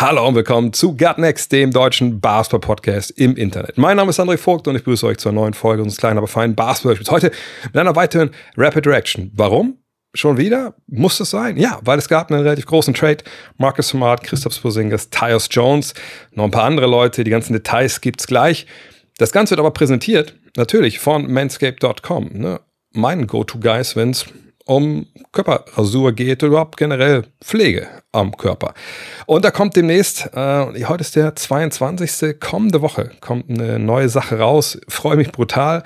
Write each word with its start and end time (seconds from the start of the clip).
Hallo 0.00 0.28
und 0.28 0.36
willkommen 0.36 0.72
zu 0.72 0.96
Gut 0.96 1.18
Next, 1.18 1.50
dem 1.50 1.72
deutschen 1.72 2.20
Basketball-Podcast 2.20 3.10
im 3.18 3.34
Internet. 3.34 3.78
Mein 3.78 3.96
Name 3.96 4.10
ist 4.10 4.20
André 4.20 4.38
Vogt 4.38 4.68
und 4.68 4.76
ich 4.76 4.84
begrüße 4.84 5.04
euch 5.04 5.18
zur 5.18 5.32
neuen 5.32 5.54
Folge 5.54 5.82
unseres 5.82 5.98
kleinen, 5.98 6.18
aber 6.18 6.28
feinen 6.28 6.54
Basketball-Spiels. 6.54 7.10
Heute 7.10 7.32
mit 7.64 7.76
einer 7.76 7.96
weiteren 7.96 8.30
Rapid 8.56 8.86
Reaction. 8.86 9.32
Warum? 9.34 9.78
Schon 10.14 10.36
wieder? 10.36 10.76
Muss 10.86 11.18
es 11.18 11.30
sein? 11.30 11.56
Ja, 11.56 11.80
weil 11.82 11.98
es 11.98 12.08
gab 12.08 12.30
einen 12.30 12.42
relativ 12.42 12.66
großen 12.66 12.94
Trade. 12.94 13.24
Marcus 13.56 13.88
Smart, 13.88 14.22
Christoph 14.22 14.54
Sporzingis, 14.54 15.10
Tyus 15.10 15.48
Jones, 15.50 15.94
noch 16.30 16.44
ein 16.44 16.52
paar 16.52 16.62
andere 16.62 16.86
Leute. 16.86 17.24
Die 17.24 17.32
ganzen 17.32 17.54
Details 17.54 18.00
gibt's 18.00 18.28
gleich. 18.28 18.68
Das 19.16 19.32
Ganze 19.32 19.50
wird 19.50 19.58
aber 19.58 19.72
präsentiert, 19.72 20.36
natürlich 20.56 21.00
von 21.00 21.28
manscape.com. 21.28 22.30
Ne? 22.34 22.60
Mein 22.92 23.26
Go-To-Guys, 23.26 23.96
wenn 23.96 24.10
es 24.10 24.26
um 24.68 25.06
Körperrasur 25.32 26.12
geht 26.12 26.42
überhaupt 26.42 26.76
generell 26.76 27.24
Pflege 27.42 27.88
am 28.12 28.36
Körper. 28.36 28.74
Und 29.24 29.44
da 29.44 29.50
kommt 29.50 29.76
demnächst, 29.76 30.28
äh, 30.34 30.84
heute 30.84 31.00
ist 31.00 31.16
der 31.16 31.34
22. 31.34 32.38
kommende 32.38 32.82
Woche, 32.82 33.10
kommt 33.20 33.48
eine 33.48 33.78
neue 33.78 34.10
Sache 34.10 34.38
raus. 34.38 34.78
Freue 34.86 35.16
mich 35.16 35.32
brutal. 35.32 35.82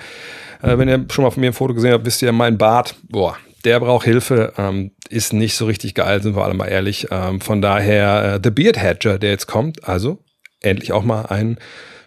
Äh, 0.61 0.77
wenn 0.77 0.89
ihr 0.89 1.05
schon 1.09 1.23
mal 1.23 1.31
von 1.31 1.39
mir 1.39 1.47
ein 1.47 1.53
Foto 1.53 1.73
gesehen 1.73 1.93
habt, 1.93 2.05
wisst 2.05 2.21
ihr, 2.21 2.31
mein 2.33 2.57
Bart, 2.57 2.95
boah, 3.07 3.37
der 3.63 3.79
braucht 3.79 4.03
Hilfe, 4.03 4.51
ähm, 4.57 4.91
ist 5.09 5.31
nicht 5.31 5.55
so 5.55 5.65
richtig 5.65 5.95
geil, 5.95 6.21
sind 6.21 6.35
wir 6.35 6.43
alle 6.43 6.53
mal 6.53 6.67
ehrlich. 6.67 7.07
Ähm, 7.09 7.39
von 7.39 7.61
daher, 7.61 8.35
äh, 8.35 8.39
The 8.43 8.51
Beard 8.51 8.81
Hedger, 8.81 9.17
der 9.17 9.29
jetzt 9.29 9.47
kommt, 9.47 9.87
also 9.87 10.19
endlich 10.59 10.91
auch 10.91 11.03
mal 11.03 11.27
ein 11.27 11.57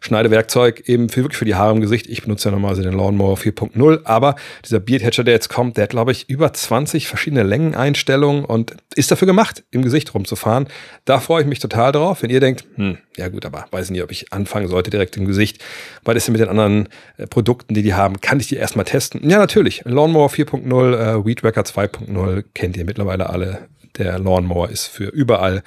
Schneidewerkzeug 0.07 0.89
eben 0.89 1.09
für 1.09 1.23
wirklich 1.23 1.39
für 1.39 1.45
die 1.45 1.55
Haare 1.55 1.75
im 1.75 1.81
Gesicht. 1.81 2.09
Ich 2.09 2.23
benutze 2.23 2.49
ja 2.49 2.53
normalerweise 2.53 2.83
den 2.83 2.95
Lawnmower 2.95 3.37
4.0, 3.37 4.01
aber 4.05 4.37
dieser 4.65 4.81
Beard 4.81 5.03
Hatcher, 5.03 5.25
der 5.25 5.35
jetzt 5.35 5.49
kommt, 5.49 5.77
der 5.77 5.85
hat, 5.85 5.91
glaube 5.91 6.13
ich, 6.13 6.29
über 6.31 6.53
20 6.53 7.09
verschiedene 7.09 7.43
Längeneinstellungen 7.43 8.45
und 8.45 8.77
ist 8.95 9.11
dafür 9.11 9.27
gemacht, 9.27 9.65
im 9.71 9.83
Gesicht 9.83 10.15
rumzufahren. 10.15 10.69
Da 11.05 11.21
freue 11.21 11.43
ich 11.43 11.49
mich 11.49 11.59
total 11.59 11.93
drauf. 11.93 12.23
Wenn 12.23 12.31
ihr 12.31 12.41
denkt, 12.41 12.65
hm, 12.77 12.99
ja 13.17 13.29
gut, 13.29 13.45
aber 13.45 13.67
weiß 13.71 13.91
nicht, 13.91 14.03
ob 14.03 14.11
ich 14.11 14.33
anfangen 14.33 14.69
sollte 14.69 14.91
direkt 14.91 15.17
im 15.17 15.27
Gesicht, 15.27 15.63
weil 16.05 16.15
das 16.15 16.27
ja 16.27 16.33
mit 16.33 16.41
den 16.41 16.49
anderen 16.49 16.89
äh, 17.19 17.27
Produkten, 17.27 17.75
die 17.75 17.83
die 17.83 17.95
haben, 17.95 18.21
kann 18.21 18.41
ich 18.41 18.49
die 18.49 18.57
erstmal 18.57 18.85
testen. 18.85 19.29
Ja, 19.29 19.39
natürlich. 19.39 19.83
Lawnmower 19.85 20.29
4.0, 20.29 20.95
äh, 20.95 21.27
Weed 21.27 21.43
Wacker 21.43 21.63
2.0 21.63 22.45
kennt 22.55 22.77
ihr 22.77 22.85
mittlerweile 22.85 23.29
alle. 23.29 23.69
Der 23.99 24.19
Lawnmower 24.19 24.71
ist 24.71 24.87
für 24.87 25.09
überall. 25.09 25.63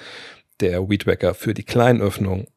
Der 0.59 0.89
Weed 0.89 1.07
Wacker 1.07 1.33
für 1.33 1.53
die 1.53 1.63
kleinen 1.63 2.01
Öffnungen, 2.01 2.47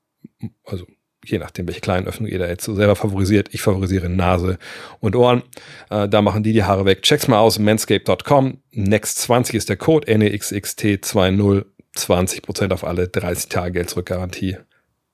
also 0.64 0.86
je 1.24 1.38
nachdem, 1.38 1.66
welche 1.66 1.80
kleinen 1.80 2.06
Öffnung 2.06 2.28
ihr 2.28 2.38
da 2.38 2.46
jetzt 2.46 2.64
so 2.64 2.74
selber 2.74 2.96
favorisiert. 2.96 3.48
Ich 3.52 3.62
favorisiere 3.62 4.08
Nase 4.08 4.58
und 5.00 5.16
Ohren. 5.16 5.42
Äh, 5.90 6.08
da 6.08 6.22
machen 6.22 6.42
die 6.42 6.52
die 6.52 6.64
Haare 6.64 6.84
weg. 6.84 7.02
Check's 7.02 7.28
mal 7.28 7.38
aus, 7.38 7.58
manscape.com. 7.58 8.58
Next20 8.74 9.54
ist 9.54 9.68
der 9.68 9.76
Code, 9.76 10.12
NEXXT20, 10.12 11.64
20% 11.96 12.72
auf 12.72 12.84
alle, 12.84 13.08
30 13.08 13.48
Tage 13.48 13.72
Geld 13.72 13.90
zurückgarantie. 13.90 14.56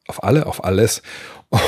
Auf 0.06 0.22
alle, 0.22 0.46
auf 0.46 0.64
alles. 0.64 1.02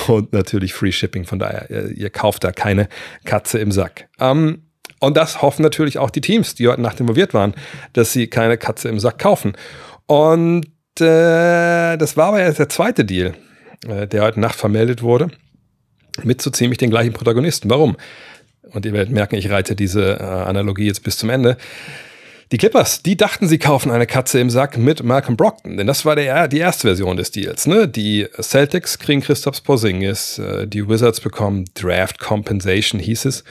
Und 0.07 0.33
natürlich 0.33 0.73
Free 0.73 0.93
Shipping. 0.93 1.25
Von 1.25 1.39
daher, 1.39 1.71
ihr, 1.71 1.91
ihr 1.91 2.11
kauft 2.11 2.45
da 2.45 2.53
keine 2.53 2.89
Katze 3.25 3.59
im 3.59 3.73
Sack. 3.73 4.09
Ähm, 4.19 4.67
und 5.01 5.17
das 5.17 5.41
hoffen 5.43 5.63
natürlich 5.63 5.99
auch 5.99 6.11
die 6.11 6.21
Teams, 6.21 6.55
die 6.55 6.69
heute 6.69 6.83
Nacht 6.83 7.01
involviert 7.01 7.33
waren, 7.33 7.55
dass 7.95 8.13
sie 8.13 8.27
keine 8.27 8.59
Katze 8.59 8.89
im 8.89 8.99
Sack 8.99 9.19
kaufen. 9.19 9.57
Und 10.07 10.67
äh, 10.99 11.97
das 11.97 12.17
war 12.17 12.29
aber 12.29 12.43
jetzt 12.43 12.59
der 12.59 12.69
zweite 12.69 13.05
Deal 13.05 13.35
der 13.85 14.23
heute 14.23 14.41
Nacht 14.41 14.57
vermeldet 14.57 15.03
wurde, 15.03 15.31
mit 16.23 16.43
so 16.43 16.51
ziemlich 16.51 16.79
den 16.79 16.91
gleichen 16.91 17.13
Protagonisten. 17.13 17.71
Warum? 17.71 17.97
Und 18.73 18.87
ihr 18.87 18.93
werdet 18.93 19.13
merken, 19.13 19.37
ich 19.37 19.51
reite 19.51 19.75
diese 19.75 20.19
äh, 20.19 20.23
Analogie 20.23 20.87
jetzt 20.87 21.03
bis 21.03 21.17
zum 21.17 21.31
Ende. 21.31 21.57
Die 22.53 22.59
Clippers, 22.59 23.03
die 23.03 23.17
dachten, 23.17 23.47
sie 23.47 23.59
kaufen 23.59 23.93
eine 23.93 24.09
Katze 24.09 24.41
im 24.41 24.51
Sack 24.51 24.77
mit 24.77 25.05
Malcolm 25.05 25.37
Brockton, 25.37 25.77
denn 25.77 25.87
das 25.87 26.05
war 26.05 26.17
der, 26.17 26.49
die 26.49 26.59
erste 26.59 26.89
Version 26.89 27.17
des 27.17 27.31
Deals. 27.31 27.67
Ne? 27.69 27.87
Die 27.87 28.27
Celtics 28.41 28.99
kriegen 28.99 29.21
Christoph 29.21 29.63
Porzingis, 29.63 30.39
äh, 30.39 30.67
die 30.67 30.89
Wizards 30.89 31.21
bekommen 31.21 31.65
Draft 31.75 32.19
Compensation, 32.19 33.01
hieß 33.01 33.25
es, 33.27 33.45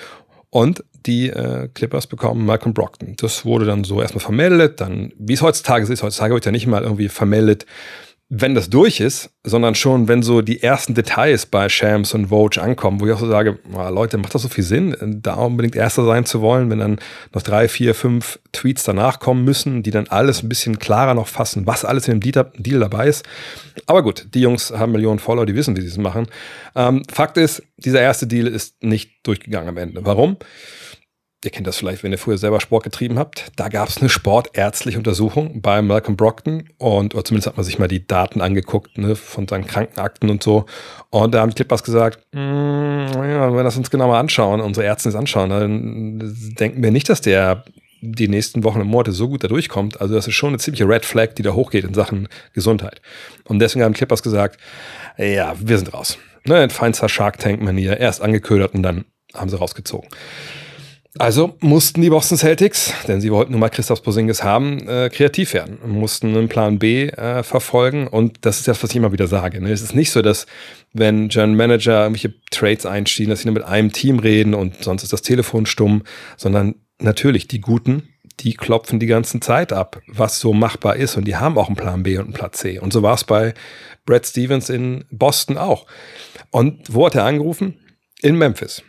und 0.50 0.84
die 1.06 1.30
äh, 1.30 1.70
Clippers 1.74 2.08
bekommen 2.08 2.46
Malcolm 2.46 2.74
Brockton. 2.74 3.16
Das 3.18 3.46
wurde 3.46 3.66
dann 3.66 3.86
so 3.86 4.02
erstmal 4.02 4.24
vermeldet, 4.24 4.82
dann, 4.82 5.14
wie 5.18 5.34
es 5.34 5.42
heutzutage 5.42 5.92
ist, 5.92 6.04
heutzutage 6.04 6.34
wird 6.34 6.46
ja 6.46 6.52
nicht 6.52 6.68
mal 6.68 6.84
irgendwie 6.84 7.08
vermeldet, 7.08 7.66
wenn 8.32 8.54
das 8.54 8.70
durch 8.70 9.00
ist, 9.00 9.32
sondern 9.44 9.74
schon, 9.74 10.08
wenn 10.08 10.22
so 10.22 10.44
die 10.44 10.62
ersten 10.62 10.94
Details 10.94 11.48
bei 11.48 11.68
Shams 11.68 12.14
und 12.14 12.28
Vogue 12.28 12.62
ankommen, 12.62 13.00
wo 13.00 13.08
ich 13.08 13.14
auch 13.14 13.20
so 13.20 13.28
sage, 13.28 13.58
oh, 13.74 13.90
Leute, 13.90 14.20
macht 14.20 14.36
das 14.36 14.44
so 14.44 14.50
viel 14.50 14.64
Sinn, 14.64 14.96
da 15.24 15.34
unbedingt 15.34 15.76
Erster 15.76 16.06
sein 16.06 16.26
zu 16.26 16.40
wollen, 16.40 16.70
wenn 16.70 16.78
dann 16.78 17.00
noch 17.34 17.42
drei, 17.42 17.68
vier, 17.68 17.96
fünf 17.96 18.40
Tweets 18.52 18.84
danach 18.84 19.20
kommen 19.20 19.44
müssen, 19.44 19.82
die 19.82 19.90
dann 19.90 20.08
alles 20.10 20.44
ein 20.44 20.50
bisschen 20.50 20.78
klarer 20.78 21.16
noch 21.16 21.28
fassen, 21.28 21.66
was 21.66 21.84
alles 21.84 22.08
in 22.08 22.20
dem 22.20 22.54
Deal 22.58 22.80
dabei 22.80 23.08
ist. 23.08 23.26
Aber 23.88 24.04
gut, 24.04 24.28
die 24.36 24.42
Jungs 24.42 24.72
haben 24.72 24.92
Millionen 24.92 25.18
Follower, 25.18 25.48
die 25.48 25.56
wissen, 25.56 25.76
wie 25.76 25.82
sie 25.82 25.88
es 25.88 25.98
machen. 25.98 26.28
Ähm, 26.76 27.02
Fakt 27.12 27.36
ist, 27.38 27.64
dieser 27.78 28.02
erste 28.02 28.28
Deal 28.28 28.46
ist 28.46 28.84
nicht 28.84 29.26
durchgegangen 29.26 29.70
am 29.70 29.78
Ende. 29.78 30.06
Warum? 30.06 30.38
Ihr 31.46 31.52
kennt 31.52 31.68
das 31.68 31.78
vielleicht, 31.78 32.04
wenn 32.04 32.12
ihr 32.12 32.18
früher 32.18 32.38
selber 32.38 32.60
Sport 32.60 32.84
getrieben 32.84 33.18
habt. 33.18 33.54
Da 33.56 33.70
gab 33.70 33.88
es 33.88 34.00
eine 34.00 34.10
sportärztliche 34.10 34.98
Untersuchung 34.98 35.62
bei 35.62 35.82
Malcolm 35.82 36.18
Brockton 36.18 36.66
und 36.78 37.16
oder 37.16 37.24
zumindest 37.24 37.48
hat 37.48 37.56
man 37.56 37.64
sich 37.64 37.80
mal 37.80 37.88
die 37.88 38.06
Daten 38.06 38.42
angeguckt 38.42 38.98
ne, 38.98 39.16
von 39.16 39.48
seinen 39.48 39.66
Krankenakten 39.66 40.30
und 40.30 40.44
so. 40.44 40.66
Und 41.12 41.34
da 41.34 41.40
haben 41.40 41.50
die 41.50 41.56
Clippers 41.56 41.84
gesagt, 41.84 42.20
mm, 42.34 42.38
ja, 42.38 43.48
wenn 43.48 43.56
wir 43.56 43.64
das 43.64 43.78
uns 43.78 43.90
genau 43.90 44.10
mal 44.10 44.20
anschauen, 44.20 44.60
unsere 44.60 44.86
Ärzte 44.86 45.08
das 45.08 45.16
anschauen, 45.16 45.50
dann 45.50 46.56
denken 46.60 46.84
wir 46.84 46.92
nicht, 46.92 47.08
dass 47.08 47.22
der 47.22 47.64
die 48.02 48.28
nächsten 48.28 48.66
Wochen 48.66 48.82
und 48.82 48.88
Monate 48.88 49.14
so 49.14 49.30
gut 49.30 49.42
da 49.42 49.48
durchkommt. 49.48 50.02
Also 50.02 50.16
das 50.16 50.28
ist 50.28 50.36
schon 50.36 50.50
eine 50.50 50.58
ziemliche 50.58 50.90
Red 50.90 51.06
Flag, 51.06 51.36
die 51.36 51.42
da 51.42 51.54
hochgeht 51.54 51.86
in 51.86 51.94
Sachen 51.94 52.28
Gesundheit. 52.54 53.02
Und 53.46 53.60
deswegen 53.60 53.86
haben 53.86 53.94
Clippers 53.94 54.24
gesagt, 54.24 54.60
ja, 55.18 55.56
wir 55.58 55.78
sind 55.78 55.94
raus. 55.94 56.18
Ne, 56.46 56.64
in 56.64 56.70
feinster 56.70 57.08
Shark 57.08 57.40
Tank-Manier, 57.40 57.98
erst 57.98 58.22
angeködert 58.22 58.74
und 58.74 58.84
dann 58.84 59.06
haben 59.34 59.50
sie 59.50 59.58
rausgezogen. 59.58 60.10
Also 61.18 61.56
mussten 61.60 62.02
die 62.02 62.10
Boston 62.10 62.38
Celtics, 62.38 62.94
denn 63.08 63.20
sie 63.20 63.32
wollten 63.32 63.52
nun 63.52 63.60
mal 63.60 63.70
Christoph 63.70 64.04
Posingis 64.04 64.44
haben, 64.44 64.88
äh, 64.88 65.10
kreativ 65.12 65.56
werden, 65.56 65.80
mussten 65.88 66.38
einen 66.38 66.50
Plan 66.50 66.78
B 66.78 67.08
äh, 67.08 67.42
verfolgen 67.42 68.08
und 68.08 68.38
das 68.42 68.60
ist 68.60 68.68
das, 68.68 68.84
was 68.84 68.92
ich 68.92 68.96
immer 68.96 69.12
wieder 69.12 69.26
sage. 69.26 69.60
Ne? 69.60 69.72
Es 69.72 69.82
ist 69.82 69.96
nicht 69.96 70.12
so, 70.12 70.22
dass 70.22 70.46
wenn 70.94 71.30
General 71.30 71.56
Manager 71.56 72.04
irgendwelche 72.04 72.36
Trades 72.52 72.86
einstehen, 72.86 73.30
dass 73.30 73.40
sie 73.40 73.48
nur 73.48 73.56
mit 73.56 73.64
einem 73.64 73.92
Team 73.92 74.20
reden 74.20 74.54
und 74.54 74.84
sonst 74.84 75.02
ist 75.02 75.12
das 75.12 75.24
Telefon 75.24 75.66
stumm, 75.66 76.04
sondern 76.38 76.76
natürlich 77.00 77.48
die 77.48 77.60
Guten, 77.60 78.10
die 78.42 78.54
klopfen 78.54 79.00
die 79.00 79.08
ganze 79.08 79.40
Zeit 79.40 79.74
ab, 79.74 80.02
was 80.08 80.40
so 80.40 80.54
machbar 80.54 80.96
ist 80.96 81.18
und 81.18 81.26
die 81.26 81.36
haben 81.36 81.58
auch 81.58 81.68
einen 81.68 81.76
Plan 81.76 82.04
B 82.04 82.18
und 82.18 82.26
einen 82.26 82.34
Plan 82.34 82.54
C. 82.54 82.78
Und 82.78 82.94
so 82.94 83.02
war 83.02 83.16
es 83.16 83.24
bei 83.24 83.56
Brad 84.06 84.28
Stevens 84.28 84.70
in 84.70 85.06
Boston 85.10 85.58
auch. 85.58 85.88
Und 86.52 86.94
wo 86.94 87.08
hat 87.08 87.16
er 87.16 87.26
angerufen? 87.26 87.80
In 88.22 88.38
Memphis. 88.38 88.84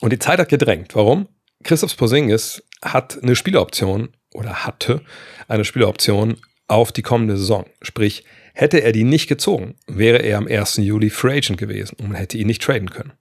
Und 0.00 0.12
die 0.12 0.18
Zeit 0.18 0.38
hat 0.38 0.48
gedrängt. 0.48 0.94
Warum? 0.94 1.28
Christoph 1.64 1.96
Porzingis 1.96 2.62
hat 2.82 3.22
eine 3.22 3.34
Spieleroption 3.34 4.10
oder 4.32 4.64
hatte 4.64 5.02
eine 5.48 5.64
Spieleroption 5.64 6.36
auf 6.68 6.92
die 6.92 7.02
kommende 7.02 7.36
Saison. 7.36 7.66
Sprich, 7.82 8.24
hätte 8.54 8.78
er 8.78 8.92
die 8.92 9.04
nicht 9.04 9.28
gezogen, 9.28 9.74
wäre 9.86 10.18
er 10.18 10.38
am 10.38 10.46
1. 10.46 10.76
Juli 10.76 11.10
Free 11.10 11.38
Agent 11.38 11.58
gewesen 11.58 11.96
und 11.98 12.08
man 12.08 12.16
hätte 12.16 12.38
ihn 12.38 12.46
nicht 12.46 12.62
traden 12.62 12.90
können. 12.90 13.12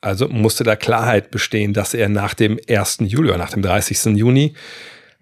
Also 0.00 0.28
musste 0.28 0.64
da 0.64 0.76
Klarheit 0.76 1.30
bestehen, 1.30 1.72
dass 1.72 1.94
er 1.94 2.08
nach 2.08 2.34
dem 2.34 2.58
1. 2.68 2.98
Juli 3.02 3.30
oder 3.30 3.38
nach 3.38 3.50
dem 3.50 3.62
30. 3.62 4.16
Juni 4.16 4.54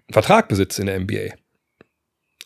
einen 0.07 0.13
Vertrag 0.13 0.47
besitzt 0.47 0.79
in 0.79 0.85
der 0.87 0.99
NBA. 0.99 1.33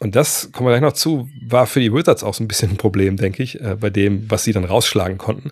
Und 0.02 0.16
das, 0.16 0.50
kommen 0.52 0.68
wir 0.68 0.72
gleich 0.72 0.82
noch 0.82 0.98
zu, 0.98 1.30
war 1.46 1.68
für 1.68 1.80
die 1.80 1.94
Wizards 1.94 2.24
auch 2.24 2.34
so 2.34 2.44
ein 2.44 2.48
bisschen 2.48 2.72
ein 2.72 2.78
Problem, 2.78 3.18
denke 3.18 3.44
ich, 3.44 3.62
äh, 3.62 3.76
bei 3.80 3.92
dem, 3.92 4.32
was 4.32 4.44
sie 4.44 4.52
dann 4.52 4.66
rausschlagen 4.66 5.20
konnten. 5.20 5.52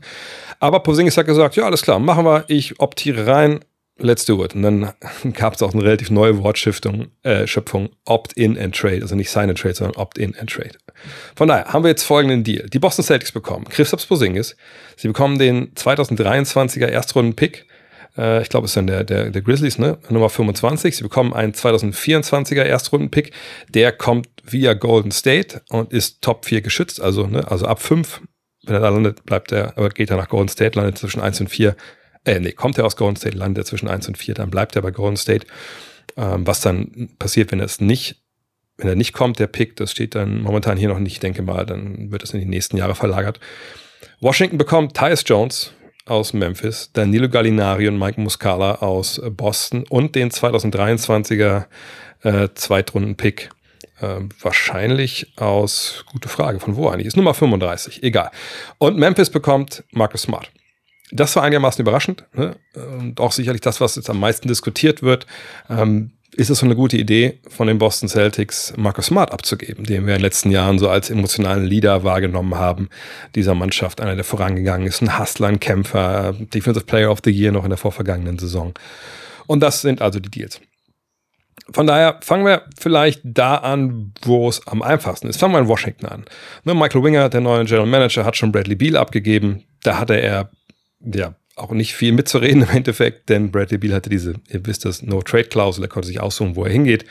Aber 0.59 0.79
Posingis 0.79 1.17
hat 1.17 1.27
gesagt, 1.27 1.55
ja, 1.55 1.65
alles 1.65 1.83
klar, 1.83 1.99
machen 1.99 2.25
wir, 2.25 2.45
ich 2.47 2.79
optiere 2.79 3.27
rein, 3.27 3.59
let's 3.99 4.25
do 4.25 4.43
it. 4.43 4.55
Und 4.55 4.63
dann 4.63 4.91
gab 5.33 5.53
es 5.53 5.61
auch 5.61 5.75
eine 5.75 5.83
relativ 5.83 6.09
neue 6.09 6.41
Wortschöpfung, 6.41 7.09
äh, 7.21 7.45
Schöpfung, 7.45 7.89
Opt-in 8.05 8.57
and 8.57 8.75
Trade. 8.75 9.03
Also 9.03 9.13
nicht 9.13 9.29
Sign 9.29 9.49
and 9.49 9.59
Trade, 9.59 9.75
sondern 9.75 9.97
Opt-in 9.97 10.35
and 10.35 10.49
Trade. 10.49 10.71
Von 11.35 11.47
daher 11.47 11.65
haben 11.65 11.83
wir 11.83 11.89
jetzt 11.89 12.03
folgenden 12.03 12.43
Deal. 12.43 12.67
Die 12.69 12.79
Boston 12.79 13.05
Celtics 13.05 13.31
bekommen 13.31 13.65
Christoph 13.69 14.07
Posingis. 14.07 14.55
Sie 14.97 15.07
bekommen 15.07 15.37
den 15.37 15.75
2023er 15.75 16.87
Erstrunden-Pick. 16.87 17.67
Äh, 18.19 18.41
ich 18.41 18.49
glaube, 18.49 18.65
es 18.65 18.73
dann 18.73 18.87
der, 18.87 19.03
der, 19.03 19.29
der 19.29 19.41
Grizzlies, 19.41 19.79
ne? 19.79 19.97
Nummer 20.09 20.29
25. 20.29 20.97
Sie 20.97 21.03
bekommen 21.03 21.33
einen 21.33 21.53
2024er 21.53 22.63
Erstrunden-Pick. 22.63 23.31
Der 23.69 23.91
kommt 23.91 24.27
via 24.43 24.73
Golden 24.73 25.11
State 25.11 25.61
und 25.69 25.93
ist 25.93 26.21
Top 26.21 26.45
4 26.45 26.61
geschützt. 26.61 27.01
Also, 27.01 27.27
ne? 27.27 27.49
also 27.49 27.65
ab 27.65 27.81
5 27.81 28.21
Wenn 28.65 28.75
er 28.75 28.81
da 28.81 28.89
landet, 28.89 29.23
bleibt 29.23 29.51
er, 29.51 29.77
aber 29.77 29.89
geht 29.89 30.11
er 30.11 30.17
nach 30.17 30.27
Golden 30.27 30.49
State, 30.49 30.77
landet 30.77 30.97
zwischen 30.97 31.21
1 31.21 31.39
und 31.41 31.47
4. 31.47 31.75
Äh, 32.25 32.39
nee, 32.41 32.51
kommt 32.51 32.77
er 32.77 32.85
aus 32.85 32.97
Golden 32.97 33.15
State, 33.15 33.37
landet 33.37 33.63
er 33.63 33.65
zwischen 33.65 33.87
1 33.87 34.09
und 34.09 34.17
4, 34.17 34.35
dann 34.35 34.49
bleibt 34.49 34.75
er 34.75 34.81
bei 34.81 34.91
Golden 34.91 35.17
State. 35.17 35.47
Ähm, 36.17 36.45
was 36.45 36.59
dann 36.59 37.09
passiert, 37.17 37.51
wenn 37.51 37.59
er 37.59 37.65
es 37.65 37.79
nicht, 37.79 38.21
wenn 38.77 38.89
er 38.89 38.95
nicht 38.95 39.13
kommt, 39.13 39.39
der 39.39 39.47
Pick, 39.47 39.77
das 39.77 39.91
steht 39.91 40.15
dann 40.15 40.41
momentan 40.41 40.77
hier 40.77 40.89
noch 40.89 40.99
nicht, 40.99 41.13
ich 41.13 41.19
denke 41.19 41.41
mal, 41.41 41.65
dann 41.65 42.11
wird 42.11 42.23
es 42.23 42.33
in 42.33 42.41
die 42.41 42.45
nächsten 42.45 42.75
Jahre 42.75 42.95
verlagert. 42.95 43.39
Washington 44.19 44.57
bekommt 44.57 44.95
Tyus 44.95 45.23
Jones 45.25 45.73
aus 46.09 46.33
Memphis, 46.33 46.91
Danilo 46.93 47.29
Gallinari 47.29 47.87
und 47.87 47.97
Mike 47.97 48.19
Muscala 48.19 48.75
aus 48.75 49.21
Boston 49.31 49.85
und 49.89 50.15
den 50.15 50.31
2023er 50.31 51.65
äh, 52.23 52.49
Zweitrunden-Pick. 52.53 53.49
Äh, 54.01 54.21
wahrscheinlich 54.41 55.33
aus, 55.37 56.05
gute 56.11 56.29
Frage, 56.29 56.59
von 56.59 56.75
wo 56.75 56.89
eigentlich? 56.89 57.07
Ist 57.07 57.17
Nummer 57.17 57.33
35, 57.33 58.03
egal. 58.03 58.31
Und 58.77 58.97
Memphis 58.97 59.29
bekommt 59.29 59.83
Marcus 59.91 60.23
Smart. 60.23 60.51
Das 61.11 61.35
war 61.35 61.43
einigermaßen 61.43 61.81
überraschend 61.81 62.25
ne? 62.33 62.55
und 62.75 63.19
auch 63.19 63.31
sicherlich 63.31 63.61
das, 63.61 63.81
was 63.81 63.95
jetzt 63.95 64.09
am 64.09 64.19
meisten 64.19 64.47
diskutiert 64.47 65.01
wird. 65.01 65.25
Ähm, 65.69 66.11
ist 66.39 66.49
es 66.49 66.59
so 66.59 66.65
eine 66.65 66.75
gute 66.75 66.97
Idee 66.97 67.39
von 67.49 67.67
den 67.67 67.77
Boston 67.77 68.07
Celtics, 68.07 68.73
Marcus 68.77 69.07
Smart 69.07 69.31
abzugeben, 69.31 69.83
den 69.83 70.05
wir 70.05 70.15
in 70.15 70.19
den 70.19 70.21
letzten 70.21 70.51
Jahren 70.51 70.79
so 70.79 70.89
als 70.89 71.09
emotionalen 71.09 71.65
Leader 71.65 72.03
wahrgenommen 72.03 72.55
haben, 72.55 72.89
dieser 73.35 73.55
Mannschaft, 73.55 73.99
einer, 73.99 74.15
der 74.15 74.23
vorangegangen 74.23 74.87
ist, 74.87 75.01
ein 75.01 75.19
Hustler, 75.19 75.47
ein 75.47 75.59
Kämpfer, 75.59 76.33
Defensive 76.39 76.85
Player 76.85 77.11
of 77.11 77.19
the 77.23 77.31
Year 77.31 77.51
noch 77.51 77.65
in 77.65 77.69
der 77.69 77.77
vorvergangenen 77.77 78.39
Saison. 78.39 78.73
Und 79.47 79.61
das 79.61 79.81
sind 79.81 80.01
also 80.01 80.19
die 80.19 80.29
Deals. 80.29 80.61
Von 81.71 81.85
daher 81.85 82.19
fangen 82.21 82.45
wir 82.45 82.63
vielleicht 82.79 83.21
da 83.23 83.55
an, 83.55 84.13
wo 84.21 84.49
es 84.49 84.65
am 84.65 84.81
einfachsten 84.81 85.27
ist. 85.27 85.39
Fangen 85.39 85.53
wir 85.53 85.59
in 85.59 85.67
Washington 85.67 86.05
an. 86.05 86.25
Ne, 86.63 86.73
Michael 86.73 87.03
Winger, 87.03 87.29
der 87.29 87.41
neue 87.41 87.65
General 87.65 87.85
Manager, 87.85 88.25
hat 88.25 88.37
schon 88.37 88.51
Bradley 88.51 88.75
Beal 88.75 88.95
abgegeben. 88.95 89.65
Da 89.83 89.99
hatte 89.99 90.15
er 90.15 90.49
ja 90.99 91.35
auch 91.59 91.71
nicht 91.71 91.93
viel 91.93 92.11
mitzureden 92.11 92.63
im 92.63 92.69
Endeffekt, 92.69 93.29
denn 93.29 93.51
Bradley 93.51 93.77
Beal 93.77 93.93
hatte 93.93 94.09
diese, 94.09 94.35
ihr 94.49 94.65
wisst 94.65 94.85
das, 94.85 95.01
No-Trade-Klausel, 95.01 95.83
er 95.83 95.89
konnte 95.89 96.07
sich 96.07 96.19
aussuchen, 96.19 96.55
wo 96.55 96.63
er 96.63 96.71
hingeht. 96.71 97.05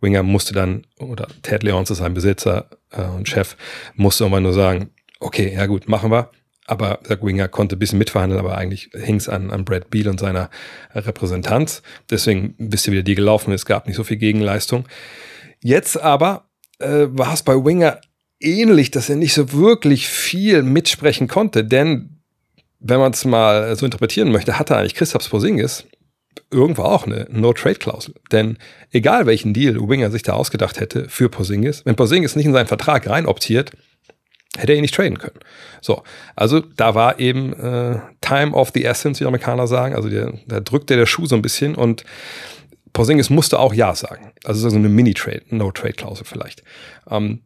Winger 0.00 0.22
musste 0.22 0.54
dann, 0.54 0.86
oder 0.98 1.28
Ted 1.42 1.62
Leons 1.62 1.90
ist 1.90 1.98
sein 1.98 2.14
Besitzer 2.14 2.68
äh, 2.90 3.02
und 3.02 3.28
Chef, 3.28 3.56
musste 3.94 4.24
irgendwann 4.24 4.44
nur 4.44 4.54
sagen, 4.54 4.90
okay, 5.20 5.52
ja 5.54 5.66
gut, 5.66 5.88
machen 5.88 6.10
wir. 6.10 6.30
Aber 6.66 7.00
Zach 7.02 7.18
Winger 7.22 7.48
konnte 7.48 7.74
ein 7.74 7.80
bisschen 7.80 7.98
mitverhandeln, 7.98 8.38
aber 8.38 8.56
eigentlich 8.56 8.90
hing 8.94 9.16
es 9.16 9.28
an, 9.28 9.50
an 9.50 9.64
Brad 9.64 9.90
Beal 9.90 10.06
und 10.06 10.20
seiner 10.20 10.50
Repräsentanz. 10.94 11.82
Deswegen 12.10 12.54
wisst 12.58 12.86
ihr, 12.86 12.92
wie 12.92 13.02
der 13.02 13.14
gelaufen 13.14 13.52
ist, 13.52 13.66
gab 13.66 13.86
nicht 13.86 13.96
so 13.96 14.04
viel 14.04 14.18
Gegenleistung. 14.18 14.86
Jetzt 15.60 16.00
aber 16.00 16.48
äh, 16.78 17.06
war 17.08 17.34
es 17.34 17.42
bei 17.42 17.54
Winger 17.54 18.00
ähnlich, 18.38 18.90
dass 18.92 19.10
er 19.10 19.16
nicht 19.16 19.34
so 19.34 19.52
wirklich 19.52 20.08
viel 20.08 20.62
mitsprechen 20.62 21.26
konnte, 21.26 21.64
denn 21.64 22.19
wenn 22.80 22.98
man 22.98 23.12
es 23.12 23.24
mal 23.24 23.76
so 23.76 23.84
interpretieren 23.84 24.32
möchte, 24.32 24.58
hatte 24.58 24.76
eigentlich 24.76 24.94
Christoph 24.94 25.28
Porzingis 25.28 25.86
irgendwo 26.50 26.82
auch 26.82 27.06
eine 27.06 27.26
No-Trade-Klausel. 27.30 28.14
Denn 28.32 28.58
egal 28.90 29.26
welchen 29.26 29.54
Deal 29.54 29.76
Winger 29.88 30.10
sich 30.10 30.22
da 30.22 30.32
ausgedacht 30.32 30.80
hätte 30.80 31.08
für 31.08 31.28
Porzingis, 31.28 31.84
wenn 31.84 31.96
Porzingis 31.96 32.36
nicht 32.36 32.46
in 32.46 32.52
seinen 32.52 32.66
Vertrag 32.66 33.08
rein 33.08 33.26
optiert, 33.26 33.72
hätte 34.56 34.72
er 34.72 34.76
ihn 34.76 34.82
nicht 34.82 34.94
traden 34.94 35.18
können. 35.18 35.38
So, 35.80 36.02
also 36.34 36.60
da 36.60 36.94
war 36.94 37.20
eben 37.20 37.52
äh, 37.52 38.00
Time 38.20 38.52
of 38.52 38.70
the 38.74 38.84
Essence, 38.84 39.20
wie 39.20 39.26
Amerikaner 39.26 39.66
sagen. 39.66 39.94
Also 39.94 40.08
der, 40.08 40.32
da 40.46 40.60
drückte 40.60 40.96
der 40.96 41.06
Schuh 41.06 41.26
so 41.26 41.36
ein 41.36 41.42
bisschen 41.42 41.74
und 41.74 42.04
Porzingis 42.92 43.30
musste 43.30 43.58
auch 43.60 43.72
Ja 43.72 43.94
sagen. 43.94 44.32
Also 44.44 44.68
so 44.68 44.74
eine 44.74 44.88
Mini-Trade, 44.88 45.42
No-Trade-Klausel 45.50 46.26
vielleicht. 46.26 46.64
Ähm, 47.08 47.42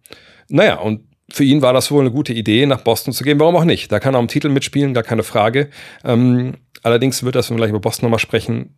naja, 0.49 0.77
und 0.77 1.03
für 1.35 1.43
ihn 1.43 1.63
war 1.63 1.73
das 1.73 1.91
wohl 1.91 2.01
eine 2.01 2.13
gute 2.13 2.33
Idee, 2.33 2.65
nach 2.65 2.83
Boston 2.83 3.13
zu 3.13 3.25
gehen. 3.25 3.41
Warum 3.41 3.57
auch 3.57 3.65
nicht? 3.65 3.91
Da 3.91 3.99
kann 3.99 4.15
er 4.15 4.19
am 4.19 4.29
Titel 4.29 4.49
mitspielen, 4.49 4.95
gar 4.95 5.03
keine 5.03 5.25
Frage. 5.25 5.69
Ähm, 6.05 6.55
allerdings 6.85 7.25
wird 7.25 7.35
das, 7.35 7.51
wenn 7.51 7.57
wir 7.57 7.63
gleich 7.63 7.71
über 7.71 7.81
Boston 7.81 8.07
nochmal 8.07 8.21
sprechen, 8.21 8.77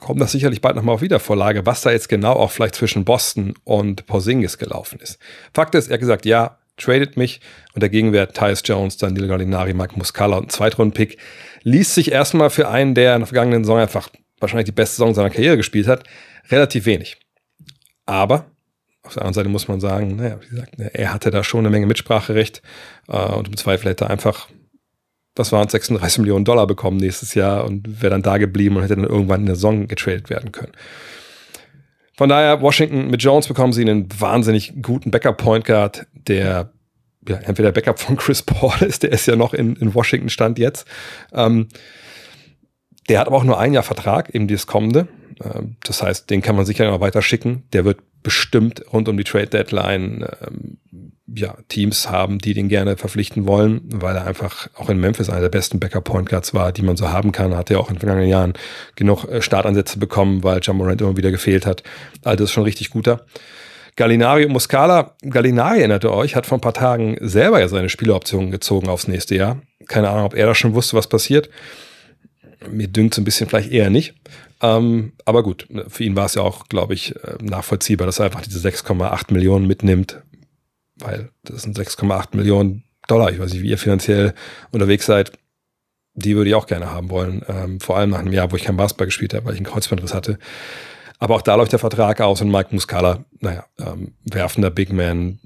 kommt 0.00 0.18
das 0.18 0.32
sicherlich 0.32 0.62
bald 0.62 0.76
nochmal 0.76 0.94
auf 0.94 1.02
Wiedervorlage, 1.02 1.66
was 1.66 1.82
da 1.82 1.90
jetzt 1.90 2.08
genau 2.08 2.32
auch 2.32 2.50
vielleicht 2.50 2.74
zwischen 2.74 3.04
Boston 3.04 3.52
und 3.64 4.06
Porzingis 4.06 4.56
gelaufen 4.56 4.98
ist. 5.00 5.18
Fakt 5.52 5.74
ist, 5.74 5.88
er 5.88 5.94
hat 5.94 6.00
gesagt, 6.00 6.24
ja, 6.24 6.58
tradet 6.78 7.18
mich 7.18 7.42
und 7.74 7.82
der 7.82 7.90
Gegenwert 7.90 8.34
Tyus 8.34 8.62
Jones, 8.64 8.96
dann 8.96 9.12
Neil 9.12 9.28
Gallinari, 9.28 9.74
Mike 9.74 9.98
Muscala 9.98 10.38
und 10.38 10.46
ein 10.46 10.48
Zweitrunden-Pick 10.48 11.18
liest 11.64 11.94
sich 11.94 12.12
erstmal 12.12 12.48
für 12.48 12.68
einen, 12.68 12.94
der 12.94 13.14
in 13.14 13.20
der 13.20 13.26
vergangenen 13.26 13.64
Saison 13.64 13.78
einfach 13.78 14.08
wahrscheinlich 14.38 14.64
die 14.64 14.72
beste 14.72 14.96
Saison 14.96 15.12
seiner 15.12 15.28
Karriere 15.28 15.58
gespielt 15.58 15.86
hat, 15.86 16.04
relativ 16.50 16.86
wenig. 16.86 17.18
Aber 18.06 18.49
auf 19.02 19.14
der 19.14 19.22
anderen 19.22 19.34
Seite 19.34 19.48
muss 19.48 19.68
man 19.68 19.80
sagen, 19.80 20.16
naja, 20.16 20.38
wie 20.40 20.48
gesagt, 20.48 20.74
er 20.78 21.12
hatte 21.12 21.30
da 21.30 21.42
schon 21.42 21.60
eine 21.60 21.70
Menge 21.70 21.86
Mitspracherecht 21.86 22.62
äh, 23.08 23.16
und 23.16 23.48
im 23.48 23.56
Zweifel 23.56 23.90
hätte 23.90 24.04
er 24.04 24.10
einfach, 24.10 24.48
das 25.34 25.52
waren 25.52 25.68
36 25.68 26.18
Millionen 26.18 26.44
Dollar 26.44 26.66
bekommen 26.66 26.98
nächstes 26.98 27.34
Jahr 27.34 27.64
und 27.64 28.02
wäre 28.02 28.10
dann 28.10 28.22
da 28.22 28.38
geblieben 28.38 28.76
und 28.76 28.82
hätte 28.82 28.96
dann 28.96 29.04
irgendwann 29.04 29.40
in 29.40 29.46
der 29.46 29.54
Saison 29.54 29.88
getradet 29.88 30.28
werden 30.28 30.52
können. 30.52 30.72
Von 32.16 32.28
daher, 32.28 32.60
Washington 32.60 33.08
mit 33.08 33.22
Jones 33.22 33.48
bekommen 33.48 33.72
sie 33.72 33.80
einen 33.80 34.08
wahnsinnig 34.20 34.74
guten 34.82 35.10
Backup-Point 35.10 35.64
Guard, 35.64 36.06
der 36.12 36.70
ja, 37.26 37.36
entweder 37.36 37.72
Backup 37.72 37.98
von 37.98 38.16
Chris 38.16 38.42
Paul 38.42 38.74
ist, 38.80 39.02
der 39.02 39.12
ist 39.12 39.26
ja 39.26 39.36
noch 39.36 39.54
in, 39.54 39.76
in 39.76 39.94
Washington 39.94 40.28
stand 40.28 40.58
jetzt. 40.58 40.86
Ähm, 41.32 41.68
der 43.10 43.18
hat 43.18 43.26
aber 43.26 43.36
auch 43.36 43.44
nur 43.44 43.58
ein 43.58 43.72
Jahr 43.72 43.82
Vertrag, 43.82 44.34
eben 44.34 44.46
dieses 44.46 44.66
kommende. 44.66 45.08
Ähm, 45.42 45.76
das 45.82 46.02
heißt, 46.02 46.30
den 46.30 46.42
kann 46.42 46.56
man 46.56 46.64
sicher 46.64 46.88
noch 46.88 47.00
weiter 47.00 47.22
schicken. 47.22 47.64
Der 47.72 47.84
wird 47.84 47.98
bestimmt 48.22 48.84
rund 48.92 49.08
um 49.08 49.16
die 49.16 49.24
Trade 49.24 49.48
Deadline 49.48 50.26
ähm, 50.46 50.78
ja, 51.26 51.56
Teams 51.68 52.08
haben, 52.08 52.38
die 52.38 52.54
den 52.54 52.68
gerne 52.68 52.96
verpflichten 52.96 53.46
wollen, 53.46 53.82
weil 53.92 54.16
er 54.16 54.26
einfach 54.26 54.68
auch 54.76 54.88
in 54.90 54.98
Memphis 54.98 55.28
einer 55.28 55.40
der 55.40 55.48
besten 55.48 55.80
Backup 55.80 56.04
Point 56.04 56.28
Guards 56.28 56.54
war, 56.54 56.72
die 56.72 56.82
man 56.82 56.96
so 56.96 57.10
haben 57.10 57.32
kann. 57.32 57.56
Hat 57.56 57.70
er 57.70 57.80
auch 57.80 57.88
in 57.88 57.94
den 57.94 58.00
vergangenen 58.00 58.28
Jahren 58.28 58.52
genug 58.94 59.24
äh, 59.24 59.42
Startansätze 59.42 59.98
bekommen, 59.98 60.44
weil 60.44 60.60
John 60.62 60.76
Morant 60.76 61.00
immer 61.00 61.16
wieder 61.16 61.32
gefehlt 61.32 61.66
hat. 61.66 61.82
Also 62.22 62.36
das 62.36 62.50
ist 62.50 62.52
schon 62.52 62.64
richtig 62.64 62.90
guter. 62.90 63.26
Gallinari 63.96 64.44
und 64.44 64.52
Muscala. 64.52 65.16
Gallinari, 65.22 65.80
erinnert 65.80 66.04
ihr 66.04 66.12
euch, 66.12 66.36
hat 66.36 66.46
vor 66.46 66.58
ein 66.58 66.62
paar 66.62 66.74
Tagen 66.74 67.16
selber 67.20 67.58
ja 67.58 67.66
seine 67.66 67.88
Spieleroptionen 67.88 68.52
gezogen 68.52 68.88
aufs 68.88 69.08
nächste 69.08 69.34
Jahr. 69.34 69.60
Keine 69.88 70.10
Ahnung, 70.10 70.26
ob 70.26 70.34
er 70.34 70.46
da 70.46 70.54
schon 70.54 70.74
wusste, 70.74 70.96
was 70.96 71.08
passiert. 71.08 71.50
Mir 72.68 72.88
dünkt 72.88 73.14
es 73.14 73.18
ein 73.18 73.24
bisschen 73.24 73.48
vielleicht 73.48 73.70
eher 73.70 73.90
nicht. 73.90 74.14
Ähm, 74.62 75.12
aber 75.24 75.42
gut, 75.42 75.66
für 75.88 76.04
ihn 76.04 76.16
war 76.16 76.26
es 76.26 76.34
ja 76.34 76.42
auch, 76.42 76.68
glaube 76.68 76.94
ich, 76.94 77.16
äh, 77.16 77.38
nachvollziehbar, 77.40 78.06
dass 78.06 78.18
er 78.18 78.26
einfach 78.26 78.42
diese 78.42 78.60
6,8 78.60 79.32
Millionen 79.32 79.66
mitnimmt, 79.66 80.22
weil 80.96 81.30
das 81.44 81.62
sind 81.62 81.78
6,8 81.78 82.36
Millionen 82.36 82.84
Dollar. 83.08 83.32
Ich 83.32 83.38
weiß 83.38 83.52
nicht, 83.52 83.62
wie 83.62 83.70
ihr 83.70 83.78
finanziell 83.78 84.34
unterwegs 84.70 85.06
seid. 85.06 85.32
Die 86.14 86.36
würde 86.36 86.50
ich 86.50 86.56
auch 86.56 86.66
gerne 86.66 86.90
haben 86.90 87.08
wollen. 87.08 87.42
Ähm, 87.48 87.80
vor 87.80 87.96
allem 87.96 88.10
nach 88.10 88.18
einem 88.18 88.32
Jahr, 88.32 88.52
wo 88.52 88.56
ich 88.56 88.64
kein 88.64 88.76
Basketball 88.76 89.06
gespielt 89.06 89.32
habe, 89.32 89.46
weil 89.46 89.54
ich 89.54 89.60
einen 89.60 89.66
Kreuzbandriss 89.66 90.12
hatte. 90.12 90.38
Aber 91.18 91.36
auch 91.36 91.42
da 91.42 91.54
läuft 91.54 91.72
der 91.72 91.78
Vertrag 91.78 92.20
aus 92.20 92.40
und 92.40 92.50
Mike 92.50 92.70
Muscala, 92.72 93.24
naja, 93.40 93.64
ähm, 93.78 94.14
werfender 94.24 94.70
Big 94.70 94.92
Man 94.92 95.38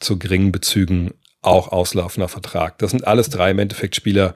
zu 0.00 0.18
geringen 0.18 0.52
Bezügen, 0.52 1.12
auch 1.42 1.68
auslaufender 1.68 2.28
Vertrag. 2.28 2.78
Das 2.78 2.90
sind 2.90 3.06
alles 3.06 3.30
drei 3.30 3.50
im 3.50 3.58
Endeffekt 3.58 3.94
Spieler, 3.94 4.34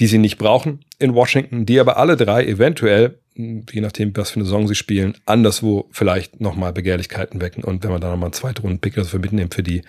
die 0.00 0.06
sie 0.06 0.18
nicht 0.18 0.38
brauchen 0.38 0.84
in 0.98 1.14
Washington, 1.14 1.66
die 1.66 1.80
aber 1.80 1.96
alle 1.96 2.16
drei 2.16 2.44
eventuell 2.44 3.18
je 3.36 3.80
nachdem, 3.80 4.16
was 4.16 4.30
für 4.30 4.36
eine 4.36 4.44
Saison 4.44 4.66
sie 4.66 4.74
spielen, 4.74 5.16
anderswo 5.26 5.88
vielleicht 5.90 6.40
nochmal 6.40 6.72
Begehrlichkeiten 6.72 7.40
wecken. 7.40 7.64
Und 7.64 7.84
wenn 7.84 7.90
man 7.90 8.00
dann 8.00 8.10
nochmal 8.10 8.28
einen 8.28 8.32
Zweitrunden-Pick 8.32 8.94
dafür 8.94 9.20
mitnimmt 9.20 9.54
für 9.54 9.62
die, 9.62 9.82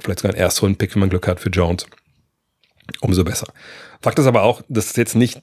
vielleicht 0.00 0.20
sogar 0.20 0.34
einen 0.34 0.42
Erstrunden-Pick, 0.42 0.94
wenn 0.94 1.00
man 1.00 1.10
Glück 1.10 1.28
hat 1.28 1.40
für 1.40 1.50
Jones, 1.50 1.86
umso 3.00 3.24
besser. 3.24 3.46
Fakt 4.02 4.18
ist 4.18 4.26
aber 4.26 4.42
auch, 4.42 4.62
dass 4.68 4.90
es 4.90 4.96
jetzt 4.96 5.14
nicht 5.14 5.42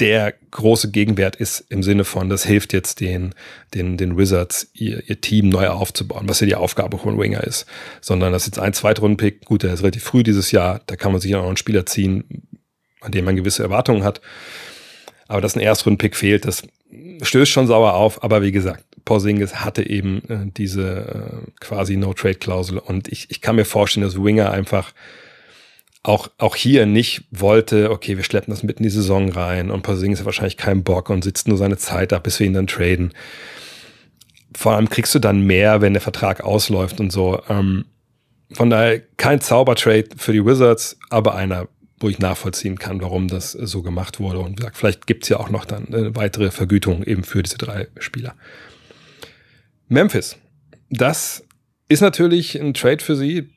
der 0.00 0.34
große 0.50 0.90
Gegenwert 0.90 1.36
ist 1.36 1.60
im 1.68 1.84
Sinne 1.84 2.04
von, 2.04 2.28
das 2.28 2.44
hilft 2.44 2.72
jetzt 2.72 2.98
den, 3.00 3.32
den, 3.74 3.96
den 3.96 4.16
Wizards, 4.16 4.68
ihr, 4.74 5.08
ihr 5.08 5.20
Team 5.20 5.48
neu 5.48 5.68
aufzubauen, 5.68 6.28
was 6.28 6.40
ja 6.40 6.46
die 6.46 6.56
Aufgabe 6.56 6.98
von 6.98 7.18
Winger 7.18 7.44
ist, 7.44 7.66
sondern 8.00 8.32
das 8.32 8.42
ist 8.42 8.56
jetzt 8.56 8.58
ein 8.58 8.72
Zweitrunden-Pick, 8.72 9.44
gut, 9.44 9.62
der 9.62 9.72
ist 9.72 9.82
relativ 9.82 10.02
früh 10.02 10.24
dieses 10.24 10.50
Jahr, 10.50 10.80
da 10.86 10.96
kann 10.96 11.12
man 11.12 11.20
sich 11.20 11.30
ja 11.30 11.38
noch 11.38 11.46
einen 11.46 11.56
Spieler 11.56 11.86
ziehen, 11.86 12.24
an 13.04 13.12
dem 13.12 13.24
man 13.24 13.36
gewisse 13.36 13.62
Erwartungen 13.62 14.04
hat. 14.04 14.20
Aber 15.28 15.40
dass 15.40 15.56
ein 15.56 15.60
Erstrunden-Pick 15.60 16.16
fehlt, 16.16 16.44
das 16.44 16.62
stößt 17.22 17.50
schon 17.50 17.66
sauer 17.66 17.94
auf. 17.94 18.22
Aber 18.22 18.42
wie 18.42 18.52
gesagt, 18.52 18.84
Porzingis 19.04 19.56
hatte 19.56 19.88
eben 19.88 20.22
äh, 20.28 20.50
diese 20.56 21.42
äh, 21.46 21.50
quasi 21.60 21.96
No-Trade-Klausel. 21.96 22.78
Und 22.78 23.08
ich, 23.08 23.30
ich 23.30 23.40
kann 23.40 23.56
mir 23.56 23.64
vorstellen, 23.64 24.04
dass 24.04 24.22
Winger 24.22 24.50
einfach 24.50 24.92
auch, 26.02 26.28
auch 26.36 26.54
hier 26.54 26.84
nicht 26.86 27.24
wollte, 27.30 27.90
okay, 27.90 28.16
wir 28.16 28.24
schleppen 28.24 28.52
das 28.52 28.62
mitten 28.62 28.80
in 28.80 28.90
die 28.90 28.94
Saison 28.94 29.30
rein 29.30 29.70
und 29.70 29.82
Porzingis 29.82 30.18
hat 30.18 30.26
wahrscheinlich 30.26 30.58
keinen 30.58 30.84
Bock 30.84 31.08
und 31.08 31.24
sitzt 31.24 31.48
nur 31.48 31.56
seine 31.56 31.78
Zeit 31.78 32.12
ab, 32.12 32.24
bis 32.24 32.38
wir 32.38 32.46
ihn 32.46 32.52
dann 32.52 32.66
traden. 32.66 33.12
Vor 34.54 34.72
allem 34.72 34.90
kriegst 34.90 35.14
du 35.14 35.18
dann 35.18 35.40
mehr, 35.40 35.80
wenn 35.80 35.94
der 35.94 36.02
Vertrag 36.02 36.44
ausläuft 36.44 37.00
und 37.00 37.10
so. 37.10 37.42
Ähm, 37.48 37.86
von 38.52 38.68
daher 38.68 39.00
kein 39.16 39.40
Zaubertrade 39.40 40.10
für 40.16 40.32
die 40.32 40.44
Wizards, 40.44 40.98
aber 41.08 41.34
einer, 41.34 41.68
wo 42.04 42.08
ich 42.10 42.18
nachvollziehen 42.18 42.78
kann, 42.78 43.00
warum 43.00 43.28
das 43.28 43.52
so 43.52 43.82
gemacht 43.82 44.20
wurde. 44.20 44.38
Und 44.38 44.58
gesagt, 44.58 44.76
vielleicht 44.76 45.06
gibt 45.06 45.24
es 45.24 45.30
ja 45.30 45.38
auch 45.38 45.48
noch 45.48 45.64
dann 45.64 45.86
eine 45.86 46.14
weitere 46.14 46.50
Vergütung 46.50 47.02
eben 47.02 47.24
für 47.24 47.42
diese 47.42 47.56
drei 47.56 47.88
Spieler. 47.98 48.36
Memphis. 49.88 50.36
Das 50.90 51.42
ist 51.88 52.02
natürlich 52.02 52.60
ein 52.60 52.74
Trade 52.74 53.02
für 53.02 53.16
sie, 53.16 53.53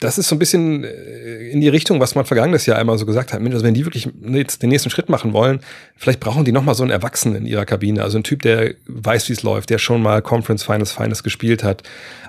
das 0.00 0.16
ist 0.16 0.28
so 0.28 0.36
ein 0.36 0.38
bisschen 0.38 0.84
äh, 0.84 1.48
in 1.50 1.60
die 1.60 1.68
Richtung, 1.68 2.00
was 2.00 2.14
man 2.14 2.24
vergangenes 2.24 2.66
Jahr 2.66 2.78
einmal 2.78 2.98
so 2.98 3.06
gesagt 3.06 3.32
hat. 3.32 3.40
Mensch, 3.40 3.54
also 3.54 3.66
wenn 3.66 3.74
die 3.74 3.84
wirklich 3.84 4.08
jetzt 4.22 4.62
den 4.62 4.70
nächsten 4.70 4.90
Schritt 4.90 5.08
machen 5.08 5.32
wollen, 5.32 5.60
vielleicht 5.96 6.20
brauchen 6.20 6.44
die 6.44 6.52
nochmal 6.52 6.74
so 6.74 6.84
einen 6.84 6.92
Erwachsenen 6.92 7.36
in 7.36 7.46
ihrer 7.46 7.64
Kabine. 7.64 8.02
Also 8.02 8.18
ein 8.18 8.24
Typ, 8.24 8.42
der 8.42 8.74
weiß, 8.86 9.28
wie 9.28 9.32
es 9.32 9.42
läuft, 9.42 9.70
der 9.70 9.78
schon 9.78 10.02
mal 10.02 10.22
Conference 10.22 10.62
Finals 10.62 10.92
Finals 10.92 11.22
gespielt 11.22 11.64
hat. 11.64 11.82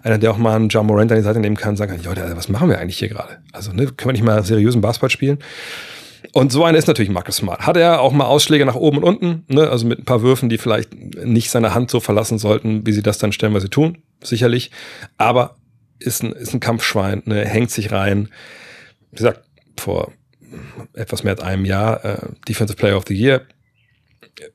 Einer, 0.04 0.18
der 0.18 0.32
auch 0.32 0.38
mal 0.38 0.56
einen 0.56 0.70
John 0.70 0.88
Morant 0.88 1.12
an 1.12 1.18
die 1.18 1.24
Seite 1.24 1.40
nehmen 1.40 1.58
kann 1.58 1.72
und 1.72 1.78
sagen 1.78 1.92
kann, 1.92 2.04
Leute, 2.04 2.32
was 2.36 2.50
machen 2.50 2.70
wir 2.70 2.80
eigentlich 2.80 2.98
hier 2.98 3.10
gerade? 3.10 3.38
Also 3.52 3.72
ne, 3.72 3.86
können 3.86 4.10
wir 4.10 4.14
nicht 4.14 4.24
mal 4.24 4.44
seriösen 4.44 4.82
Basketball 4.82 5.10
spielen? 5.10 5.40
Und 6.34 6.52
so 6.52 6.64
einer 6.64 6.78
ist 6.78 6.88
natürlich 6.88 7.12
Marcus 7.12 7.38
Smart. 7.38 7.62
Hat 7.66 7.78
er 7.78 8.02
auch 8.02 8.12
mal 8.12 8.26
Ausschläge 8.26 8.66
nach 8.66 8.76
oben 8.76 8.98
und 8.98 9.04
unten, 9.04 9.44
ne? 9.48 9.70
also 9.70 9.86
mit 9.86 10.00
ein 10.00 10.06
paar 10.06 10.22
Würfen, 10.22 10.50
die 10.50 10.58
vielleicht 10.58 10.94
nicht 10.96 11.50
seine 11.50 11.74
Hand 11.74 11.90
so 11.90 12.00
verlassen 12.00 12.38
sollten, 12.38 12.86
wie 12.86 12.92
sie 12.92 13.02
das 13.02 13.18
dann 13.18 13.32
stellenweise 13.32 13.70
tun, 13.70 14.00
sicherlich. 14.22 14.70
Aber 15.18 15.56
ist 16.00 16.24
ein, 16.24 16.32
ist 16.32 16.53
ein 16.53 16.60
Kampfschwein, 16.60 17.24
ne, 17.25 17.46
hängt 17.46 17.72
sich 17.72 17.91
rein. 17.91 18.29
Wie 19.12 19.18
gesagt, 19.18 19.41
vor 19.77 20.12
etwas 20.94 21.24
mehr 21.24 21.34
als 21.34 21.41
einem 21.41 21.65
Jahr 21.65 22.03
äh, 22.03 22.18
Defensive 22.48 22.77
Player 22.77 22.98
of 22.98 23.06
the 23.08 23.15
Year. 23.15 23.41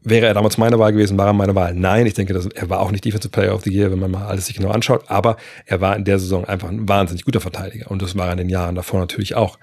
Wäre 0.03 0.27
er 0.27 0.35
damals 0.35 0.57
meine 0.57 0.79
Wahl 0.79 0.93
gewesen, 0.93 1.19
war 1.19 1.27
er 1.27 1.33
meine 1.35 1.55
Wahl? 1.55 1.75
Nein, 1.75 2.07
ich 2.07 2.15
denke, 2.15 2.33
dass, 2.33 2.47
er 2.47 2.71
war 2.71 2.81
auch 2.81 2.91
nicht 2.91 3.05
Defensive 3.05 3.31
Player 3.31 3.55
of 3.55 3.63
the 3.63 3.73
Year, 3.73 3.91
wenn 3.91 3.99
man 3.99 4.11
mal 4.11 4.27
alles 4.27 4.47
sich 4.47 4.57
genau 4.57 4.71
anschaut, 4.71 5.05
aber 5.09 5.37
er 5.67 5.81
war 5.81 5.95
in 5.97 6.05
der 6.05 6.19
Saison 6.19 6.45
einfach 6.47 6.69
ein 6.69 6.89
wahnsinnig 6.89 7.25
guter 7.25 7.41
Verteidiger 7.41 7.91
und 7.91 8.01
das 8.01 8.17
war 8.17 8.31
in 8.33 8.39
den 8.39 8.49
Jahren 8.49 8.75
davor 8.75 9.01
natürlich 9.01 9.35
auch. 9.35 9.59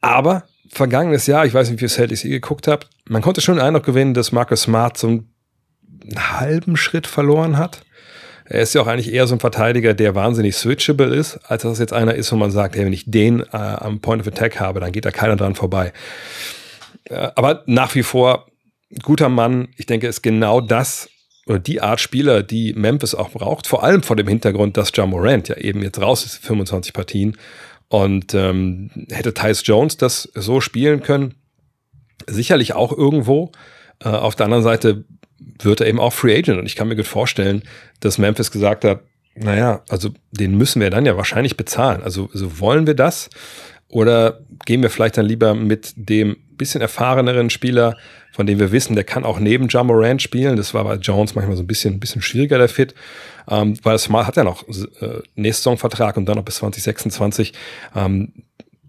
Aber 0.00 0.44
vergangenes 0.70 1.26
Jahr, 1.26 1.44
ich 1.44 1.54
weiß 1.54 1.68
nicht, 1.68 1.78
wie 1.78 1.80
viel 1.80 1.88
Celtics 1.88 2.24
ihr 2.24 2.30
geguckt 2.30 2.68
habt, 2.68 2.88
man 3.06 3.22
konnte 3.22 3.40
schon 3.40 3.56
den 3.56 3.64
Eindruck 3.64 3.84
gewinnen, 3.84 4.14
dass 4.14 4.32
Marcus 4.32 4.62
Smart 4.62 4.96
so 4.96 5.08
einen 5.08 5.28
halben 6.16 6.76
Schritt 6.76 7.06
verloren 7.06 7.58
hat. 7.58 7.82
Er 8.48 8.62
ist 8.62 8.74
ja 8.74 8.80
auch 8.80 8.86
eigentlich 8.86 9.12
eher 9.12 9.26
so 9.26 9.34
ein 9.34 9.40
Verteidiger, 9.40 9.94
der 9.94 10.14
wahnsinnig 10.14 10.56
switchable 10.56 11.14
ist, 11.14 11.36
als 11.44 11.62
dass 11.62 11.78
jetzt 11.78 11.92
einer 11.92 12.14
ist, 12.14 12.32
wo 12.32 12.36
man 12.36 12.50
sagt, 12.50 12.76
hey, 12.76 12.84
wenn 12.84 12.92
ich 12.92 13.10
den 13.10 13.40
äh, 13.40 13.56
am 13.56 14.00
Point 14.00 14.22
of 14.22 14.28
Attack 14.28 14.58
habe, 14.58 14.80
dann 14.80 14.92
geht 14.92 15.04
da 15.04 15.10
keiner 15.10 15.36
dran 15.36 15.54
vorbei. 15.54 15.92
Äh, 17.04 17.28
aber 17.34 17.62
nach 17.66 17.94
wie 17.94 18.02
vor 18.02 18.46
guter 19.02 19.28
Mann. 19.28 19.68
Ich 19.76 19.86
denke, 19.86 20.06
ist 20.06 20.22
genau 20.22 20.60
das 20.60 21.08
oder 21.46 21.58
die 21.58 21.80
Art 21.80 22.00
Spieler, 22.00 22.42
die 22.42 22.74
Memphis 22.74 23.14
auch 23.14 23.30
braucht. 23.30 23.66
Vor 23.66 23.82
allem 23.82 24.02
vor 24.02 24.16
dem 24.16 24.28
Hintergrund, 24.28 24.76
dass 24.76 24.90
John 24.92 25.10
Morant 25.10 25.48
ja 25.48 25.56
eben 25.56 25.82
jetzt 25.82 26.00
raus 26.00 26.24
ist, 26.24 26.44
25 26.44 26.92
Partien. 26.92 27.36
Und 27.88 28.34
ähm, 28.34 28.90
hätte 29.10 29.32
Tyce 29.32 29.62
Jones 29.64 29.96
das 29.96 30.30
so 30.34 30.60
spielen 30.60 31.02
können, 31.02 31.34
sicherlich 32.26 32.74
auch 32.74 32.92
irgendwo. 32.92 33.52
Äh, 34.00 34.10
auf 34.10 34.34
der 34.34 34.44
anderen 34.44 34.62
Seite 34.62 35.04
wird 35.38 35.80
er 35.80 35.86
eben 35.86 36.00
auch 36.00 36.12
Free 36.12 36.36
Agent. 36.36 36.58
Und 36.58 36.66
ich 36.66 36.76
kann 36.76 36.88
mir 36.88 36.96
gut 36.96 37.06
vorstellen, 37.06 37.62
dass 38.00 38.18
Memphis 38.18 38.50
gesagt 38.50 38.84
hat, 38.84 39.02
naja, 39.34 39.82
also 39.88 40.10
den 40.32 40.56
müssen 40.56 40.80
wir 40.80 40.90
dann 40.90 41.06
ja 41.06 41.16
wahrscheinlich 41.16 41.56
bezahlen. 41.56 42.02
Also, 42.02 42.28
also 42.32 42.60
wollen 42.60 42.86
wir 42.86 42.94
das? 42.94 43.30
Oder 43.88 44.40
gehen 44.66 44.82
wir 44.82 44.90
vielleicht 44.90 45.16
dann 45.16 45.26
lieber 45.26 45.54
mit 45.54 45.92
dem 45.96 46.36
bisschen 46.58 46.80
erfahreneren 46.80 47.48
Spieler, 47.50 47.96
von 48.32 48.46
dem 48.46 48.58
wir 48.58 48.72
wissen, 48.72 48.94
der 48.94 49.04
kann 49.04 49.24
auch 49.24 49.38
neben 49.38 49.68
Jamorant 49.68 50.20
spielen. 50.20 50.56
Das 50.56 50.74
war 50.74 50.84
bei 50.84 50.96
Jones 50.96 51.34
manchmal 51.34 51.56
so 51.56 51.62
ein 51.62 51.66
bisschen, 51.66 51.94
ein 51.94 52.00
bisschen 52.00 52.20
schwieriger, 52.20 52.58
der 52.58 52.68
Fit. 52.68 52.94
Ähm, 53.48 53.78
weil 53.82 53.98
Smart 53.98 54.26
hat 54.26 54.36
ja 54.36 54.44
noch 54.44 54.68
äh, 54.68 55.22
nächsten 55.36 55.62
Saisonvertrag 55.62 56.16
und 56.16 56.26
dann 56.26 56.36
noch 56.36 56.44
bis 56.44 56.56
2026. 56.56 57.54
Ähm, 57.94 58.32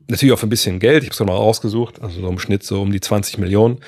natürlich 0.08 0.34
auch 0.34 0.40
für 0.40 0.48
ein 0.48 0.50
bisschen 0.50 0.80
Geld. 0.80 1.04
Ich 1.04 1.10
habe 1.10 1.14
es 1.14 1.28
mal 1.28 1.36
rausgesucht. 1.36 2.02
Also 2.02 2.20
so 2.20 2.28
im 2.28 2.40
Schnitt 2.40 2.64
so 2.64 2.82
um 2.82 2.92
die 2.92 3.00
20 3.00 3.38
Millionen. 3.38 3.80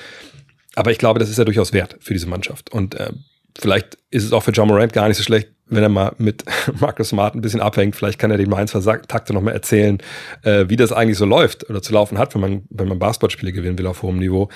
Aber 0.74 0.90
ich 0.90 0.98
glaube, 0.98 1.18
das 1.18 1.30
ist 1.30 1.38
ja 1.38 1.44
durchaus 1.44 1.72
wert 1.72 1.96
für 2.00 2.12
diese 2.12 2.28
Mannschaft. 2.28 2.72
Und 2.72 2.94
äh, 2.94 3.12
vielleicht 3.58 3.98
ist 4.10 4.24
es 4.24 4.32
auch 4.32 4.42
für 4.42 4.52
John 4.52 4.68
Morant 4.68 4.92
gar 4.92 5.08
nicht 5.08 5.16
so 5.16 5.22
schlecht, 5.22 5.48
wenn 5.66 5.82
er 5.82 5.88
mal 5.88 6.14
mit 6.18 6.44
Marcus 6.80 7.10
Smart 7.10 7.34
ein 7.34 7.40
bisschen 7.40 7.60
abhängt. 7.60 7.96
Vielleicht 7.96 8.18
kann 8.18 8.30
er 8.30 8.38
dem 8.38 8.52
ein, 8.54 8.68
zwei 8.68 8.96
Takte 8.98 9.32
noch 9.32 9.42
mal 9.42 9.52
erzählen, 9.52 9.98
äh, 10.42 10.66
wie 10.68 10.76
das 10.76 10.92
eigentlich 10.92 11.18
so 11.18 11.26
läuft 11.26 11.68
oder 11.68 11.82
zu 11.82 11.92
laufen 11.92 12.18
hat, 12.18 12.34
wenn 12.34 12.40
man, 12.40 12.62
wenn 12.70 12.88
man 12.88 12.98
Basketballspiele 12.98 13.52
gewinnen 13.52 13.78
will 13.78 13.86
auf 13.86 14.02
hohem 14.02 14.18
Niveau. 14.18 14.48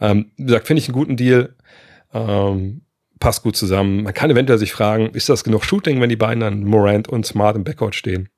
Ähm, 0.00 0.30
wie 0.36 0.44
gesagt, 0.44 0.66
finde 0.66 0.80
ich 0.80 0.88
einen 0.88 0.94
guten 0.94 1.16
Deal. 1.16 1.54
Ähm, 2.12 2.82
passt 3.18 3.42
gut 3.42 3.56
zusammen. 3.56 4.02
Man 4.02 4.14
kann 4.14 4.30
eventuell 4.30 4.58
sich 4.58 4.72
fragen, 4.72 5.10
ist 5.10 5.28
das 5.28 5.44
genug 5.44 5.64
Shooting, 5.64 6.00
wenn 6.00 6.08
die 6.08 6.16
beiden 6.16 6.40
dann 6.40 6.64
Morant 6.64 7.08
und 7.08 7.24
Smart 7.24 7.56
im 7.56 7.64
Backcourt 7.64 7.94
stehen? 7.94 8.28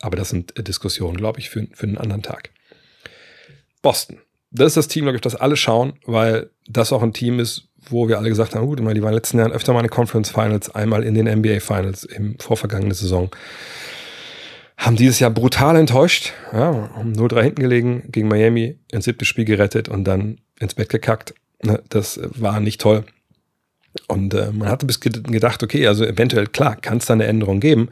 Aber 0.00 0.16
das 0.16 0.30
sind 0.30 0.58
äh, 0.58 0.62
Diskussionen, 0.62 1.16
glaube 1.16 1.38
ich, 1.38 1.48
für, 1.48 1.66
für 1.72 1.86
einen 1.86 1.98
anderen 1.98 2.22
Tag. 2.22 2.50
Boston 3.82 4.18
das 4.52 4.68
ist 4.68 4.76
das 4.76 4.88
Team, 4.88 5.04
glaube 5.04 5.16
ich, 5.16 5.22
das 5.22 5.34
alle 5.34 5.56
schauen, 5.56 5.94
weil 6.04 6.50
das 6.68 6.92
auch 6.92 7.02
ein 7.02 7.12
Team 7.12 7.40
ist, 7.40 7.68
wo 7.88 8.08
wir 8.08 8.18
alle 8.18 8.28
gesagt 8.28 8.54
haben, 8.54 8.66
gut, 8.66 8.78
die 8.78 8.84
waren 8.84 8.96
in 8.96 9.02
den 9.02 9.14
letzten 9.14 9.38
Jahren 9.38 9.52
öfter 9.52 9.72
mal 9.72 9.80
in 9.80 9.86
den 9.86 9.90
Conference 9.90 10.30
Finals, 10.30 10.74
einmal 10.74 11.02
in 11.02 11.14
den 11.14 11.26
NBA 11.26 11.60
Finals 11.60 12.04
im 12.04 12.38
vorvergangenen 12.38 12.94
Saison. 12.94 13.30
Haben 14.76 14.96
dieses 14.96 15.20
Jahr 15.20 15.30
brutal 15.30 15.76
enttäuscht, 15.76 16.32
ja, 16.52 16.90
haben 16.94 17.12
0-3 17.12 17.42
hinten 17.42 17.62
gelegen, 17.62 18.04
gegen 18.10 18.28
Miami 18.28 18.78
ins 18.90 19.04
siebte 19.04 19.24
Spiel 19.24 19.44
gerettet 19.44 19.88
und 19.88 20.04
dann 20.04 20.38
ins 20.60 20.74
Bett 20.74 20.88
gekackt. 20.88 21.34
Ne, 21.62 21.82
das 21.88 22.20
war 22.22 22.60
nicht 22.60 22.80
toll. 22.80 23.04
Und 24.08 24.32
äh, 24.34 24.50
man 24.52 24.68
hatte 24.68 24.86
bis 24.86 25.00
gedacht, 25.00 25.62
okay, 25.62 25.86
also 25.86 26.04
eventuell, 26.04 26.46
klar, 26.46 26.76
kann 26.76 26.98
es 26.98 27.06
da 27.06 27.14
eine 27.14 27.26
Änderung 27.26 27.60
geben, 27.60 27.90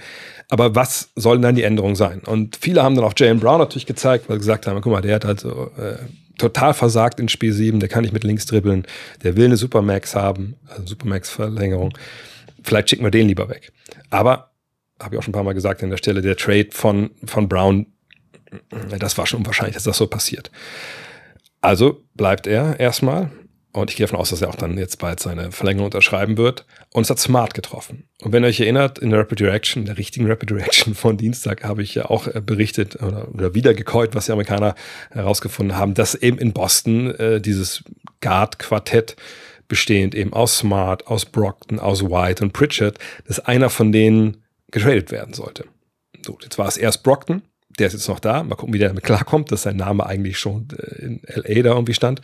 aber 0.49 0.75
was 0.75 1.11
sollen 1.15 1.43
dann 1.43 1.55
die 1.55 1.63
Änderungen 1.63 1.95
sein? 1.95 2.21
Und 2.21 2.57
viele 2.57 2.83
haben 2.83 2.95
dann 2.95 3.05
auch 3.05 3.13
Jalen 3.17 3.39
Brown 3.39 3.59
natürlich 3.59 3.87
gezeigt, 3.87 4.29
weil 4.29 4.37
sie 4.37 4.41
gesagt 4.41 4.67
haben, 4.67 4.81
guck 4.81 4.93
mal, 4.93 5.03
der 5.03 5.17
hat 5.17 5.25
halt 5.25 5.41
so 5.41 5.71
äh, 5.77 5.99
total 6.41 6.75
versagt 6.75 7.21
in 7.21 7.29
Spiel 7.29 7.53
7, 7.53 7.81
der 7.81 7.89
kann 7.89 8.03
nicht 8.03 8.13
mit 8.13 8.25
links 8.25 8.47
dribbeln, 8.47 8.87
der 9.23 9.37
will 9.37 9.47
eine 9.47 9.57
Supermax 9.57 10.15
haben, 10.15 10.57
also 10.69 10.87
Supermax-Verlängerung. 10.87 11.97
Vielleicht 12.63 12.91
schicken 12.91 13.05
wir 13.05 13.11
den 13.11 13.29
lieber 13.29 13.49
weg. 13.49 13.73
Aber, 14.11 14.51
habe 15.01 15.15
ich 15.15 15.19
auch 15.19 15.23
schon 15.23 15.31
ein 15.31 15.35
paar 15.35 15.45
Mal 15.45 15.55
gesagt 15.55 15.83
an 15.83 15.91
der 15.91 15.97
Stelle, 15.97 16.23
der 16.23 16.37
Trade 16.37 16.69
von, 16.73 17.11
von 17.25 17.49
Brown, 17.49 17.87
das 18.99 19.17
war 19.17 19.27
schon 19.27 19.41
unwahrscheinlich, 19.41 19.75
dass 19.75 19.85
das 19.85 19.97
so 19.97 20.07
passiert. 20.07 20.51
Also 21.61 22.03
bleibt 22.15 22.47
er 22.47 22.81
erstmal 22.81 23.31
und 23.73 23.91
ich 23.91 23.97
gehe 23.97 24.07
davon 24.07 24.19
aus, 24.19 24.31
dass 24.31 24.43
er 24.43 24.49
auch 24.49 24.57
dann 24.57 24.77
jetzt 24.77 24.99
bald 24.99 25.21
seine 25.21 25.53
Verlängerung 25.53 25.87
unterschreiben 25.87 26.37
wird. 26.37 26.67
Und 26.93 27.03
es 27.03 27.11
hat 27.11 27.21
Smart 27.21 27.55
getroffen. 27.55 28.09
Und 28.21 28.33
wenn 28.33 28.43
ihr 28.43 28.49
euch 28.49 28.61
erinnert, 28.61 28.99
in 28.99 29.11
der 29.11 29.21
Rapid 29.21 29.39
Direction, 29.39 29.85
der 29.85 29.97
richtigen 29.97 30.27
Rapid 30.27 30.51
Direction 30.51 30.95
von 30.95 31.17
Dienstag, 31.17 31.63
habe 31.63 31.83
ich 31.83 31.95
ja 31.95 32.07
auch 32.07 32.27
äh, 32.27 32.41
berichtet 32.45 32.97
oder, 33.01 33.29
oder 33.33 33.55
wiedergekäut, 33.55 34.15
was 34.15 34.27
die 34.27 34.33
Amerikaner 34.33 34.75
herausgefunden 35.11 35.77
haben, 35.77 35.95
dass 35.95 36.17
eben 36.17 36.39
in 36.39 36.53
Boston 36.53 37.15
äh, 37.15 37.41
dieses 37.41 37.85
Guard-Quartett 38.21 39.17
bestehend 39.69 40.17
eben 40.17 40.33
aus 40.33 40.59
Smart, 40.59 41.07
aus 41.07 41.25
Brockton, 41.25 41.79
aus 41.79 42.03
White 42.03 42.43
und 42.43 42.53
Pritchard, 42.53 42.99
dass 43.29 43.39
einer 43.39 43.71
von 43.71 43.93
denen 43.93 44.39
getradet 44.73 45.13
werden 45.13 45.33
sollte. 45.33 45.65
So, 46.27 46.39
jetzt 46.43 46.59
war 46.59 46.67
es 46.67 46.77
erst 46.77 47.05
Brockton, 47.05 47.43
der 47.79 47.87
ist 47.87 47.93
jetzt 47.93 48.09
noch 48.09 48.21
da. 48.21 48.43
Mal 48.43 48.57
gucken, 48.57 48.75
wie 48.75 48.79
der 48.79 48.89
damit 48.89 49.05
klarkommt, 49.05 49.53
dass 49.53 49.63
sein 49.63 49.77
Name 49.77 50.05
eigentlich 50.05 50.39
schon 50.39 50.69
äh, 50.77 51.03
in 51.03 51.21
LA 51.25 51.63
da 51.63 51.71
irgendwie 51.71 51.95
stand. 51.95 52.21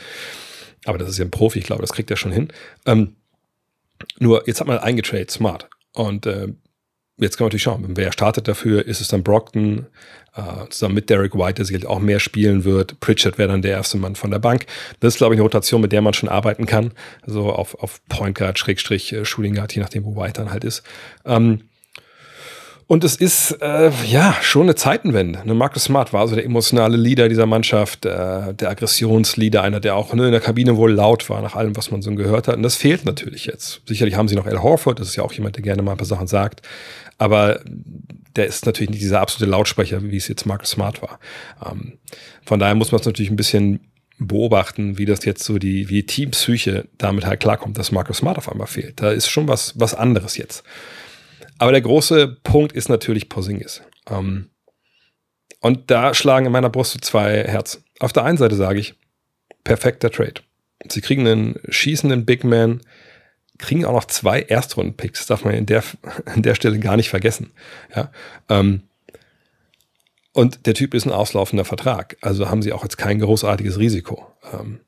Aber 0.87 0.99
das 0.99 1.09
ist 1.09 1.19
ja 1.19 1.25
ein 1.25 1.31
Profi, 1.31 1.59
ich 1.59 1.67
glaube, 1.67 1.83
das 1.83 1.93
kriegt 1.93 2.11
er 2.11 2.17
schon 2.17 2.33
hin. 2.33 2.49
Ähm, 2.87 3.17
nur, 4.19 4.47
jetzt 4.47 4.61
hat 4.61 4.67
man 4.67 4.79
eingetradet, 4.79 5.31
smart. 5.31 5.69
Und 5.93 6.27
äh, 6.27 6.49
jetzt 7.19 7.37
kann 7.37 7.45
man 7.45 7.49
natürlich 7.49 7.63
schauen, 7.63 7.85
wer 7.89 8.13
startet 8.13 8.49
dafür, 8.49 8.87
ist 8.87 9.01
es 9.01 9.09
dann 9.09 9.23
Brockton, 9.23 9.87
äh, 10.35 10.69
zusammen 10.69 10.95
mit 10.95 11.09
Derek 11.09 11.35
White, 11.35 11.55
der 11.55 11.65
sicherlich 11.65 11.89
auch 11.89 11.99
mehr 11.99 12.21
spielen 12.21 12.65
wird. 12.65 13.01
Pritchard 13.01 13.39
wäre 13.39 13.49
dann 13.49 13.63
der 13.63 13.73
erste 13.73 13.97
Mann 13.97 14.17
von 14.17 14.31
der 14.31 14.39
Bank. 14.39 14.67
Das 15.01 15.15
ist, 15.15 15.19
glaube 15.19 15.35
ich, 15.35 15.39
eine 15.39 15.45
Rotation, 15.45 15.81
mit 15.81 15.93
der 15.93 16.03
man 16.03 16.15
schon 16.15 16.29
arbeiten 16.29 16.67
kann. 16.67 16.93
So 17.27 17.51
auf, 17.51 17.75
auf 17.77 18.05
Point 18.09 18.37
Guard, 18.37 18.59
Schrägstrich, 18.59 19.13
äh, 19.13 19.25
Shooting 19.25 19.55
Guard, 19.55 19.75
je 19.75 19.81
nachdem, 19.81 20.05
wo 20.05 20.17
White 20.17 20.41
dann 20.41 20.51
halt 20.51 20.65
ist. 20.65 20.83
Ähm, 21.25 21.63
und 22.89 23.03
es 23.03 23.17
ist 23.17 23.59
äh, 23.61 23.91
ja 24.07 24.37
schon 24.43 24.63
eine 24.63 24.77
Zeitenwende. 24.77 25.43
Ne? 25.45 25.55
Marcus 25.55 25.85
Smart 25.85 26.13
war 26.13 26.29
so 26.29 26.37
der 26.37 26.45
emotionale 26.45 26.97
Leader 26.97 27.29
dieser 27.29 27.47
Mannschaft, 27.47 28.07
äh, 28.07 28.55
der 28.55 28.71
Aggressionsleader, 28.71 29.63
einer, 29.63 29.81
der 29.81 29.97
auch 29.97 30.15
ne, 30.15 30.27
in 30.27 30.33
der 30.33 30.41
Kabine 30.41 30.77
wohl 30.77 30.93
laut 30.93 31.29
war, 31.29 31.43
nach 31.43 31.57
allem, 31.57 31.77
was 31.77 31.91
man 31.91 32.01
so 32.01 32.15
gehört 32.15 32.47
hat. 32.47 32.57
Und 32.57 32.63
das 32.63 32.77
fehlt 32.77 33.05
natürlich 33.05 33.47
jetzt. 33.47 33.81
Sicherlich 33.87 34.15
haben 34.15 34.29
sie 34.29 34.37
noch 34.37 34.47
Al 34.47 34.63
Horford, 34.63 35.01
das 35.01 35.09
ist 35.09 35.17
ja 35.17 35.25
auch 35.25 35.33
jemand, 35.33 35.57
der 35.57 35.65
gerne 35.65 35.83
mal 35.83 35.93
ein 35.93 35.97
paar 35.97 36.07
Sachen 36.07 36.29
sagt. 36.29 36.63
Aber 37.19 37.61
der 38.37 38.47
ist 38.47 38.67
natürlich 38.67 38.91
nicht 38.91 39.03
dieser 39.03 39.21
absolute 39.21 39.51
Lautsprecher, 39.51 40.03
wie 40.03 40.17
es 40.17 40.29
jetzt 40.29 40.47
Marcus 40.47 40.71
Smart 40.71 41.03
war. 41.03 41.19
Ähm, 41.69 41.95
von 42.45 42.61
daher 42.61 42.77
muss 42.77 42.93
man 42.93 43.01
es 43.01 43.07
natürlich 43.07 43.31
ein 43.31 43.37
bisschen 43.37 43.81
beobachten, 44.19 44.97
wie 44.97 45.07
das 45.07 45.25
jetzt 45.25 45.43
so 45.43 45.59
die, 45.59 45.89
wie 45.89 46.05
Teampsyche 46.05 46.87
damit 46.99 47.27
halt 47.27 47.41
klarkommt, 47.41 47.79
dass 47.79 47.91
Marcus 47.91 48.19
Smart 48.19 48.39
auf 48.39 48.51
einmal 48.51 48.69
fehlt. 48.69 49.01
Da 49.01 49.11
ist 49.11 49.29
schon 49.29 49.49
was, 49.49 49.75
was 49.77 49.95
anderes 49.95 50.37
jetzt. 50.37 50.63
Aber 51.59 51.73
der 51.73 51.81
große 51.81 52.39
Punkt 52.43 52.73
ist 52.73 52.89
natürlich 52.89 53.29
Porzingis. 53.29 53.83
Ähm, 54.09 54.51
und 55.61 55.91
da 55.91 56.15
schlagen 56.15 56.47
in 56.47 56.53
meiner 56.53 56.71
Brust 56.71 57.03
zwei 57.05 57.45
Herzen. 57.45 57.85
Auf 57.99 58.13
der 58.13 58.25
einen 58.25 58.39
Seite 58.39 58.57
sage 58.57 58.79
ich, 58.79 58.95
perfekter 59.65 60.11
Trade. 60.11 60.43
Sie 60.89 61.01
kriegen 61.01 61.27
einen 61.27 61.59
schießenden 61.69 62.25
Big 62.25 62.45
Man, 62.45 62.83
kriegen 63.59 63.85
auch 63.85 63.93
noch 63.93 64.05
zwei 64.05 64.43
Erstrunden-Picks, 64.43 65.27
darf 65.27 65.45
man 65.45 65.55
in 65.55 65.67
der, 65.67 65.83
an 66.27 66.43
der 66.43 66.55
Stelle 66.55 66.79
gar 66.79 66.97
nicht 66.97 67.09
vergessen. 67.09 67.53
Ja, 67.95 68.11
ähm, 68.49 68.83
und 70.33 70.67
der 70.67 70.75
Typ 70.75 70.93
ist 70.93 71.07
ein 71.07 71.13
auslaufender 71.13 71.65
Vertrag, 71.65 72.19
also 72.21 72.51
haben 72.51 72.61
sie 72.61 72.75
auch 72.75 72.83
jetzt 72.83 72.99
kein 72.99 73.19
großartiges 73.21 73.79
Risiko. 73.79 74.27
Ähm, 74.53 74.81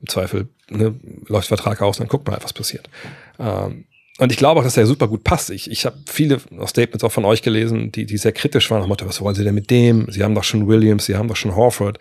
Im 0.00 0.08
Zweifel 0.08 0.48
ne, 0.68 0.98
läuft 1.28 1.46
Vertrag 1.46 1.80
aus, 1.82 1.98
dann 1.98 2.08
guckt 2.08 2.26
mal, 2.26 2.38
was 2.42 2.52
passiert. 2.52 2.90
Ähm, 3.38 3.84
und 4.18 4.32
ich 4.32 4.38
glaube 4.38 4.60
auch, 4.60 4.64
dass 4.64 4.76
er 4.76 4.84
super 4.84 5.06
gut 5.06 5.22
passt. 5.22 5.50
Ich, 5.50 5.70
ich 5.70 5.86
habe 5.86 5.96
viele 6.06 6.40
Statements 6.66 7.04
auch 7.04 7.12
von 7.12 7.24
euch 7.24 7.40
gelesen, 7.40 7.92
die, 7.92 8.04
die 8.04 8.18
sehr 8.18 8.32
kritisch 8.32 8.68
waren. 8.70 8.86
Motto, 8.88 9.06
was 9.06 9.20
wollen 9.20 9.36
sie 9.36 9.44
denn 9.44 9.54
mit 9.54 9.70
dem? 9.70 10.10
Sie 10.10 10.24
haben 10.24 10.34
doch 10.34 10.44
schon 10.44 10.66
Williams, 10.66 11.06
sie 11.06 11.16
haben 11.16 11.28
doch 11.28 11.36
schon 11.36 11.54
Horford. 11.54 12.00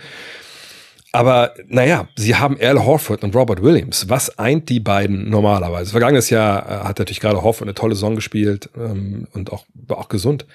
Aber 1.12 1.54
naja, 1.68 2.10
sie 2.16 2.36
haben 2.36 2.58
Al 2.60 2.84
Horford 2.84 3.24
und 3.24 3.36
Robert 3.36 3.62
Williams. 3.62 4.10
Was 4.10 4.38
eint 4.40 4.68
die 4.70 4.80
beiden 4.80 5.30
normalerweise? 5.30 5.92
Vergangenes 5.92 6.32
Jahr 6.32 6.66
äh, 6.66 6.88
hat 6.88 7.00
natürlich 7.00 7.20
gerade 7.20 7.42
Horford 7.44 7.68
eine 7.68 7.76
tolle 7.76 7.96
Saison 7.96 8.16
gespielt 8.16 8.70
ähm, 8.76 9.28
und 9.34 9.52
auch, 9.54 9.66
war 9.74 10.00
auch 10.00 10.10
gesund. 10.10 10.48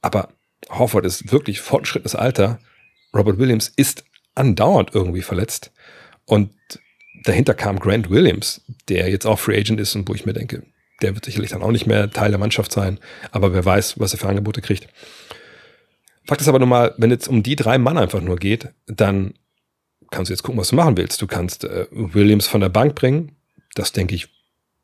Aber 0.00 0.30
Horford 0.70 1.04
ist 1.04 1.32
wirklich 1.32 1.60
fortgeschrittenes 1.60 2.14
Alter. 2.14 2.60
Robert 3.14 3.38
Williams 3.38 3.70
ist 3.76 4.04
andauernd 4.34 4.94
irgendwie 4.94 5.22
verletzt. 5.22 5.70
Und 6.24 6.50
dahinter 7.24 7.54
kam 7.54 7.78
Grant 7.78 8.08
Williams, 8.08 8.62
der 8.88 9.10
jetzt 9.10 9.26
auch 9.26 9.38
Free 9.38 9.58
Agent 9.58 9.80
ist 9.80 9.94
und 9.94 10.08
wo 10.08 10.14
ich 10.14 10.26
mir 10.26 10.32
denke, 10.32 10.62
der 11.02 11.14
wird 11.14 11.24
sicherlich 11.24 11.50
dann 11.50 11.62
auch 11.62 11.70
nicht 11.70 11.86
mehr 11.86 12.10
Teil 12.10 12.30
der 12.30 12.38
Mannschaft 12.38 12.72
sein. 12.72 12.98
Aber 13.30 13.52
wer 13.52 13.64
weiß, 13.64 13.98
was 13.98 14.12
er 14.12 14.18
für 14.18 14.28
Angebote 14.28 14.60
kriegt. 14.60 14.88
Fakt 16.26 16.40
ist 16.40 16.48
aber 16.48 16.58
nun 16.58 16.68
mal, 16.68 16.94
wenn 16.98 17.10
es 17.10 17.28
um 17.28 17.42
die 17.42 17.56
drei 17.56 17.78
Mann 17.78 17.98
einfach 17.98 18.20
nur 18.20 18.36
geht, 18.36 18.68
dann 18.86 19.34
kannst 20.10 20.28
du 20.28 20.32
jetzt 20.32 20.42
gucken, 20.42 20.60
was 20.60 20.68
du 20.68 20.76
machen 20.76 20.96
willst. 20.96 21.20
Du 21.22 21.26
kannst 21.26 21.64
äh, 21.64 21.86
Williams 21.90 22.46
von 22.46 22.60
der 22.60 22.68
Bank 22.68 22.94
bringen. 22.94 23.36
Das 23.74 23.92
denke 23.92 24.14
ich, 24.14 24.28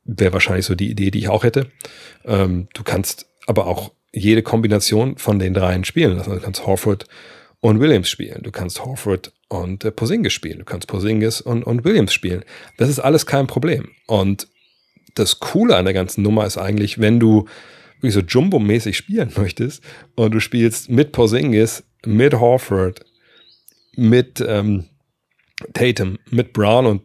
wäre 0.05 0.33
wahrscheinlich 0.33 0.67
so 0.67 0.75
die 0.75 0.91
Idee, 0.91 1.11
die 1.11 1.19
ich 1.19 1.29
auch 1.29 1.45
hätte. 1.45 1.71
Ähm, 2.25 2.69
du 2.75 2.83
kannst 2.83 3.27
aber 3.47 3.67
auch 3.67 3.93
jede 4.13 4.43
Kombination 4.43 5.19
von 5.19 5.39
den 5.39 5.55
dreien 5.55 5.85
spielen 5.85 6.17
lassen. 6.17 6.31
Du 6.31 6.41
kannst 6.41 6.67
Horford 6.67 7.07
und 7.61 7.81
Williams 7.81 8.09
spielen. 8.09 8.43
Du 8.43 8.51
kannst 8.51 8.85
Horford 8.85 9.33
und 9.49 9.85
äh, 9.85 9.91
Porzingis 9.91 10.33
spielen. 10.33 10.59
Du 10.61 10.65
kannst 10.65 10.87
Porzingis 10.89 11.41
und, 11.41 11.65
und 11.65 11.85
Williams 11.85 12.13
spielen. 12.13 12.45
Das 12.79 12.89
ist 12.89 12.99
alles 12.99 13.27
kein 13.27 13.47
Problem. 13.47 13.91
Und 14.07 14.49
das 15.17 15.41
Coole 15.41 15.77
an 15.77 15.85
der 15.85 15.95
ganzen 15.95 16.23
Nummer 16.23 16.47
ist 16.47 16.59
eigentlich, 16.59 17.01
wenn 17.01 17.19
du 17.19 17.47
wie 18.01 18.11
so 18.11 18.21
Jumbo-mäßig 18.21 18.97
spielen 18.97 19.33
möchtest 19.37 19.83
und 20.15 20.33
du 20.33 20.41
spielst 20.41 20.91
mit 20.91 21.13
Porzingis, 21.13 21.83
mit 22.05 22.35
Horford, 22.35 23.05
mit 23.97 24.45
ähm, 24.47 24.85
Tatum, 25.73 26.19
mit 26.31 26.53
Brown 26.53 26.87
und 26.87 27.03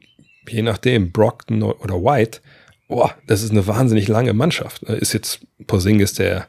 je 0.48 0.62
nachdem 0.62 1.12
Brockton 1.12 1.64
oder 1.64 1.96
White, 1.96 2.42
boah, 2.88 3.16
das 3.26 3.42
ist 3.42 3.52
eine 3.52 3.66
wahnsinnig 3.66 4.08
lange 4.08 4.34
Mannschaft. 4.34 4.84
Ist 4.84 5.14
jetzt 5.14 5.46
Porzingis 5.66 6.14
der 6.14 6.48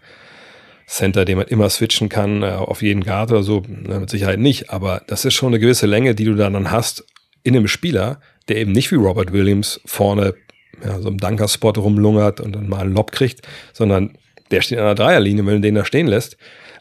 Center, 0.89 1.25
den 1.25 1.39
man 1.39 1.47
immer 1.47 1.71
switchen 1.71 2.09
kann, 2.09 2.43
äh, 2.43 2.47
auf 2.47 2.83
jeden 2.83 3.05
Guard 3.05 3.31
oder 3.31 3.43
so, 3.43 3.63
mit 3.67 4.11
Sicherheit 4.11 4.41
nicht, 4.41 4.71
aber 4.71 5.03
das 5.07 5.25
ist 5.25 5.35
schon 5.35 5.49
eine 5.49 5.61
gewisse 5.61 5.87
Länge, 5.87 6.15
die 6.15 6.25
du 6.25 6.35
dann 6.35 6.71
hast 6.71 7.05
in 7.45 7.57
einem 7.57 7.69
Spieler, 7.69 8.21
der 8.49 8.57
eben 8.57 8.73
nicht 8.73 8.91
wie 8.91 8.97
Robert 8.97 9.33
Williams 9.33 9.81
vorne 9.85 10.35
ja, 10.85 11.01
so 11.01 11.09
im 11.09 11.19
Dunker-Spot 11.19 11.71
rumlungert 11.71 12.41
und 12.41 12.53
dann 12.55 12.69
mal 12.69 12.81
einen 12.81 12.95
Lob 12.95 13.13
kriegt, 13.13 13.47
sondern 13.73 14.17
der 14.51 14.61
steht 14.61 14.79
an 14.79 14.85
der 14.85 14.95
Dreierlinie, 14.95 15.47
wenn 15.47 15.55
du 15.55 15.61
den 15.61 15.75
da 15.75 15.85
stehen 15.85 16.07
lässt, 16.07 16.37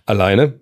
alleine, 0.05 0.59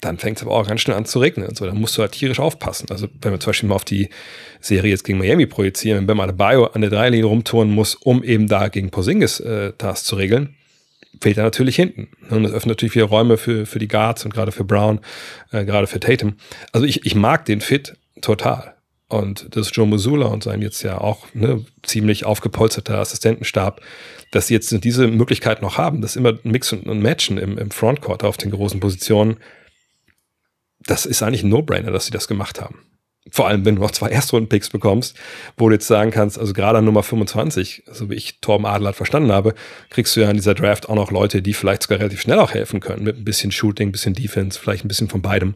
dann 0.00 0.18
fängt 0.18 0.38
es 0.38 0.42
aber 0.42 0.52
auch 0.52 0.66
ganz 0.66 0.80
schnell 0.80 0.96
an 0.96 1.04
zu 1.04 1.20
regnen 1.20 1.48
und 1.48 1.56
so. 1.56 1.64
Da 1.64 1.72
musst 1.72 1.96
du 1.96 2.02
halt 2.02 2.12
tierisch 2.12 2.40
aufpassen. 2.40 2.88
Also, 2.90 3.06
wenn 3.20 3.32
wir 3.32 3.40
zum 3.40 3.50
Beispiel 3.50 3.68
mal 3.68 3.76
auf 3.76 3.84
die 3.84 4.08
Serie 4.60 4.90
jetzt 4.90 5.04
gegen 5.04 5.18
Miami 5.18 5.46
projizieren, 5.46 6.08
wenn 6.08 6.16
Bam 6.16 6.36
Bio 6.36 6.64
an 6.64 6.80
der 6.80 6.90
Dreierlinie 6.90 7.26
rumtouren 7.26 7.70
muss, 7.70 7.94
um 7.94 8.24
eben 8.24 8.48
da 8.48 8.68
gegen 8.68 8.90
Porzingis 8.90 9.38
äh, 9.40 9.72
zu 9.94 10.16
regeln, 10.16 10.56
fehlt 11.20 11.36
er 11.36 11.44
natürlich 11.44 11.76
hinten. 11.76 12.08
Und 12.30 12.42
das 12.42 12.52
öffnet 12.52 12.76
natürlich 12.76 12.96
wieder 12.96 13.04
Räume 13.04 13.36
für, 13.36 13.64
für 13.64 13.78
die 13.78 13.86
Guards 13.86 14.24
und 14.24 14.34
gerade 14.34 14.50
für 14.50 14.64
Brown, 14.64 15.00
äh, 15.52 15.64
gerade 15.64 15.86
für 15.86 16.00
Tatum. 16.00 16.34
Also 16.72 16.84
ich, 16.84 17.06
ich 17.06 17.14
mag 17.14 17.44
den 17.44 17.60
Fit 17.60 17.94
total. 18.20 18.74
Und 19.12 19.54
das 19.54 19.70
Joe 19.74 19.86
Missoula 19.86 20.26
und 20.28 20.42
sein 20.42 20.62
jetzt 20.62 20.82
ja 20.82 20.98
auch 20.98 21.26
ne, 21.34 21.62
ziemlich 21.82 22.24
aufgepolsterter 22.24 22.98
Assistentenstab, 22.98 23.82
dass 24.30 24.46
sie 24.46 24.54
jetzt 24.54 24.72
diese 24.82 25.06
Möglichkeit 25.06 25.60
noch 25.60 25.76
haben, 25.76 26.00
das 26.00 26.16
immer 26.16 26.38
mixen 26.44 26.84
und 26.84 27.02
matchen 27.02 27.36
im, 27.36 27.58
im 27.58 27.70
Frontcourt 27.70 28.24
auf 28.24 28.38
den 28.38 28.50
großen 28.50 28.80
Positionen, 28.80 29.36
das 30.80 31.04
ist 31.04 31.22
eigentlich 31.22 31.42
ein 31.42 31.50
No-Brainer, 31.50 31.90
dass 31.90 32.06
sie 32.06 32.10
das 32.10 32.26
gemacht 32.26 32.62
haben. 32.62 32.86
Vor 33.32 33.48
allem, 33.48 33.64
wenn 33.64 33.76
du 33.76 33.80
noch 33.80 33.92
zwei 33.92 34.08
Erstrunden-Picks 34.08 34.68
bekommst, 34.68 35.16
wo 35.56 35.68
du 35.70 35.74
jetzt 35.74 35.86
sagen 35.86 36.10
kannst, 36.10 36.38
also 36.38 36.52
gerade 36.52 36.78
an 36.78 36.84
Nummer 36.84 37.02
25, 37.02 37.84
so 37.90 38.10
wie 38.10 38.14
ich 38.14 38.40
Torben 38.40 38.66
Adler 38.66 38.92
verstanden 38.92 39.32
habe, 39.32 39.54
kriegst 39.88 40.14
du 40.14 40.20
ja 40.20 40.28
in 40.28 40.36
dieser 40.36 40.52
Draft 40.52 40.90
auch 40.90 40.94
noch 40.94 41.10
Leute, 41.10 41.40
die 41.40 41.54
vielleicht 41.54 41.82
sogar 41.82 41.98
relativ 41.98 42.20
schnell 42.20 42.38
auch 42.38 42.52
helfen 42.52 42.80
können, 42.80 43.04
mit 43.04 43.16
ein 43.16 43.24
bisschen 43.24 43.50
Shooting, 43.50 43.88
ein 43.88 43.92
bisschen 43.92 44.12
Defense, 44.12 44.60
vielleicht 44.60 44.84
ein 44.84 44.88
bisschen 44.88 45.08
von 45.08 45.22
beidem. 45.22 45.54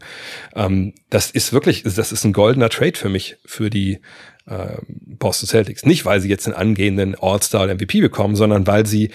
Ähm, 0.55 0.95
das 1.11 1.31
ist 1.31 1.53
wirklich, 1.53 1.83
das 1.83 1.99
ist 1.99 2.25
ein 2.25 2.33
goldener 2.33 2.71
Trade 2.71 2.97
für 2.97 3.11
mich, 3.11 3.37
für 3.45 3.69
die 3.69 4.01
äh, 4.47 4.79
Boston 4.89 5.47
Celtics. 5.47 5.85
Nicht, 5.85 6.07
weil 6.07 6.23
sie 6.23 6.31
jetzt 6.31 6.47
einen 6.47 6.57
angehenden 6.57 7.15
All-Star 7.15 7.67
MVP 7.67 8.01
bekommen, 8.01 8.37
sondern 8.37 8.67
weil 8.67 8.87
sie 8.87 9.11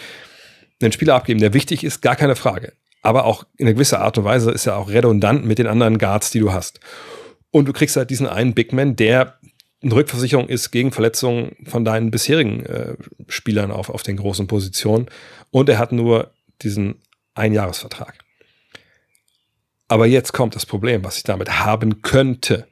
einen 0.82 0.92
Spieler 0.92 1.16
abgeben, 1.16 1.40
der 1.40 1.56
wichtig 1.56 1.84
ist, 1.84 2.04
gar 2.04 2.16
keine 2.16 2.36
Frage. 2.36 2.74
Aber 3.02 3.26
auch 3.26 3.46
in 3.58 3.66
einer 3.66 3.74
gewisser 3.74 4.02
Art 4.02 4.20
und 4.20 4.26
Weise 4.26 4.52
ist 4.52 4.68
er 4.68 4.78
auch 4.78 4.90
redundant 4.90 5.46
mit 5.46 5.58
den 5.58 5.66
anderen 5.66 5.98
Guards, 5.98 6.30
die 6.30 6.40
du 6.40 6.54
hast. 6.54 6.80
Und 7.52 7.68
du 7.68 7.74
kriegst 7.74 7.96
halt 7.96 8.10
diesen 8.10 8.28
einen 8.28 8.54
Big 8.54 8.74
Man, 8.74 8.96
der 8.96 9.40
eine 9.84 9.96
Rückversicherung 9.96 10.48
ist 10.48 10.72
gegen 10.72 10.92
Verletzungen 10.92 11.56
von 11.66 11.84
deinen 11.84 12.12
bisherigen 12.12 12.66
äh, 12.66 12.96
Spielern 13.28 13.72
auf, 13.72 13.90
auf 13.90 14.04
den 14.04 14.18
großen 14.18 14.48
Positionen. 14.48 15.08
Und 15.50 15.70
er 15.70 15.80
hat 15.80 15.92
nur 15.92 16.34
diesen 16.62 17.02
Einjahresvertrag. 17.34 18.20
Aber 19.88 20.06
jetzt 20.06 20.32
kommt 20.32 20.56
das 20.56 20.66
Problem, 20.66 21.04
was 21.04 21.18
ich 21.18 21.24
damit 21.24 21.60
haben 21.60 22.02
könnte. 22.02 22.68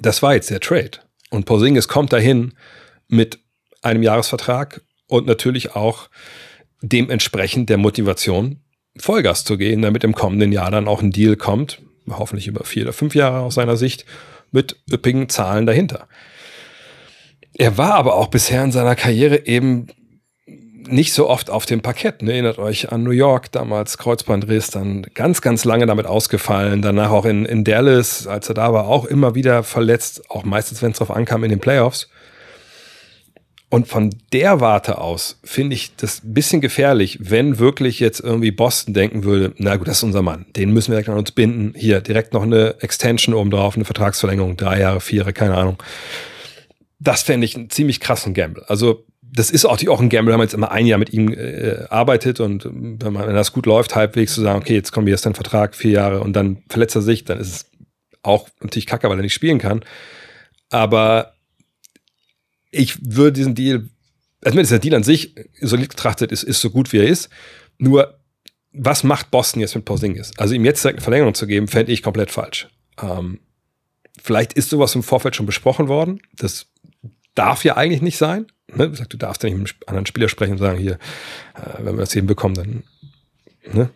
Das 0.00 0.22
war 0.22 0.34
jetzt 0.34 0.50
der 0.50 0.60
Trade. 0.60 1.00
Und 1.30 1.46
Porzingis 1.46 1.88
kommt 1.88 2.12
dahin 2.12 2.54
mit 3.08 3.40
einem 3.82 4.02
Jahresvertrag 4.02 4.82
und 5.08 5.26
natürlich 5.26 5.74
auch 5.74 6.08
dementsprechend 6.82 7.70
der 7.70 7.78
Motivation, 7.78 8.60
Vollgas 8.96 9.44
zu 9.44 9.56
gehen, 9.56 9.82
damit 9.82 10.04
im 10.04 10.14
kommenden 10.14 10.52
Jahr 10.52 10.70
dann 10.70 10.86
auch 10.86 11.02
ein 11.02 11.10
Deal 11.10 11.36
kommt, 11.36 11.82
hoffentlich 12.08 12.46
über 12.46 12.64
vier 12.64 12.84
oder 12.84 12.92
fünf 12.92 13.14
Jahre 13.14 13.40
aus 13.40 13.54
seiner 13.54 13.76
Sicht, 13.76 14.04
mit 14.50 14.76
üppigen 14.90 15.28
Zahlen 15.28 15.66
dahinter. 15.66 16.08
Er 17.54 17.76
war 17.78 17.94
aber 17.94 18.14
auch 18.14 18.28
bisher 18.28 18.62
in 18.64 18.72
seiner 18.72 18.96
Karriere 18.96 19.46
eben 19.46 19.88
nicht 20.88 21.12
so 21.12 21.28
oft 21.28 21.50
auf 21.50 21.66
dem 21.66 21.80
Parkett. 21.80 22.22
Ne? 22.22 22.32
Erinnert 22.32 22.58
euch 22.58 22.92
an 22.92 23.02
New 23.02 23.10
York, 23.10 23.52
damals 23.52 23.98
Kreuzbandriss, 23.98 24.70
dann 24.70 25.06
ganz, 25.14 25.40
ganz 25.40 25.64
lange 25.64 25.86
damit 25.86 26.06
ausgefallen. 26.06 26.82
Danach 26.82 27.10
auch 27.10 27.24
in, 27.24 27.44
in 27.46 27.64
Dallas, 27.64 28.26
als 28.26 28.48
er 28.48 28.54
da 28.54 28.72
war, 28.72 28.86
auch 28.86 29.04
immer 29.04 29.34
wieder 29.34 29.62
verletzt, 29.62 30.30
auch 30.30 30.44
meistens, 30.44 30.82
wenn 30.82 30.92
es 30.92 30.98
drauf 30.98 31.10
ankam, 31.10 31.44
in 31.44 31.50
den 31.50 31.60
Playoffs. 31.60 32.08
Und 33.74 33.88
von 33.88 34.14
der 34.32 34.60
Warte 34.60 34.98
aus 34.98 35.40
finde 35.42 35.74
ich 35.74 35.96
das 35.96 36.22
ein 36.22 36.32
bisschen 36.32 36.60
gefährlich, 36.60 37.18
wenn 37.20 37.58
wirklich 37.58 37.98
jetzt 37.98 38.20
irgendwie 38.20 38.52
Boston 38.52 38.94
denken 38.94 39.24
würde, 39.24 39.52
na 39.58 39.74
gut, 39.74 39.88
das 39.88 39.96
ist 39.96 40.04
unser 40.04 40.22
Mann, 40.22 40.46
den 40.54 40.72
müssen 40.72 40.92
wir 40.92 40.94
direkt 40.94 41.08
an 41.08 41.18
uns 41.18 41.32
binden. 41.32 41.74
Hier 41.76 42.00
direkt 42.00 42.34
noch 42.34 42.44
eine 42.44 42.76
Extension 42.82 43.34
oben 43.34 43.50
drauf, 43.50 43.74
eine 43.74 43.84
Vertragsverlängerung, 43.84 44.56
drei 44.56 44.78
Jahre, 44.78 45.00
vier 45.00 45.18
Jahre, 45.18 45.32
keine 45.32 45.56
Ahnung. 45.56 45.82
Das 47.00 47.24
fände 47.24 47.46
ich 47.46 47.56
einen 47.56 47.68
ziemlich 47.68 47.98
krassen 47.98 48.32
Gamble. 48.32 48.62
Also 48.68 49.06
das 49.20 49.50
ist 49.50 49.64
auch, 49.64 49.76
auch 49.88 50.00
ein 50.00 50.08
Gamble, 50.08 50.30
wenn 50.32 50.38
man 50.38 50.46
jetzt 50.46 50.54
immer 50.54 50.70
ein 50.70 50.86
Jahr 50.86 51.00
mit 51.00 51.12
ihm 51.12 51.32
äh, 51.32 51.86
arbeitet 51.90 52.38
und 52.38 52.64
wenn, 52.66 53.12
man, 53.12 53.26
wenn 53.26 53.34
das 53.34 53.52
gut 53.52 53.66
läuft, 53.66 53.96
halbwegs 53.96 54.34
zu 54.34 54.40
sagen, 54.40 54.60
okay, 54.60 54.74
jetzt 54.74 54.92
kommen 54.92 55.08
wir 55.08 55.14
jetzt 55.14 55.26
dein 55.26 55.34
Vertrag, 55.34 55.74
vier 55.74 55.90
Jahre 55.90 56.20
und 56.20 56.34
dann 56.34 56.62
verletzt 56.68 56.94
er 56.94 57.02
sich, 57.02 57.24
dann 57.24 57.40
ist 57.40 57.48
es 57.48 57.66
auch 58.22 58.48
natürlich 58.60 58.86
kacke, 58.86 59.08
weil 59.10 59.18
er 59.18 59.22
nicht 59.22 59.34
spielen 59.34 59.58
kann. 59.58 59.84
Aber 60.70 61.33
ich 62.74 62.98
würde 63.02 63.32
diesen 63.32 63.54
Deal, 63.54 63.88
also 64.44 64.62
der 64.62 64.78
Deal 64.78 64.94
an 64.94 65.02
sich 65.02 65.34
isoliert 65.60 65.90
betrachtet 65.90 66.32
ist, 66.32 66.42
ist 66.42 66.60
so 66.60 66.70
gut 66.70 66.92
wie 66.92 66.98
er 66.98 67.06
ist. 67.06 67.30
Nur, 67.78 68.18
was 68.72 69.04
macht 69.04 69.30
Boston 69.30 69.60
jetzt 69.60 69.74
mit 69.74 69.84
Porzingis? 69.84 70.32
Also 70.36 70.54
ihm 70.54 70.64
jetzt 70.64 70.84
eine 70.84 71.00
Verlängerung 71.00 71.34
zu 71.34 71.46
geben, 71.46 71.68
fände 71.68 71.92
ich 71.92 72.02
komplett 72.02 72.30
falsch. 72.30 72.68
Ähm, 73.00 73.40
vielleicht 74.20 74.52
ist 74.52 74.70
sowas 74.70 74.94
im 74.94 75.02
Vorfeld 75.02 75.36
schon 75.36 75.46
besprochen 75.46 75.88
worden. 75.88 76.20
Das 76.36 76.66
darf 77.34 77.64
ja 77.64 77.76
eigentlich 77.76 78.02
nicht 78.02 78.18
sein. 78.18 78.46
Ne? 78.72 78.90
Du 78.90 79.16
darfst 79.16 79.42
ja 79.42 79.48
nicht 79.48 79.58
mit 79.58 79.70
einem 79.70 79.80
anderen 79.86 80.06
Spieler 80.06 80.28
sprechen 80.28 80.52
und 80.52 80.58
sagen, 80.58 80.78
hier, 80.78 80.98
äh, 81.54 81.78
wenn 81.78 81.96
wir 81.96 82.00
das 82.00 82.14
eben 82.14 82.26
bekommen, 82.26 82.54
dann, 82.54 82.82
ne? 83.72 83.90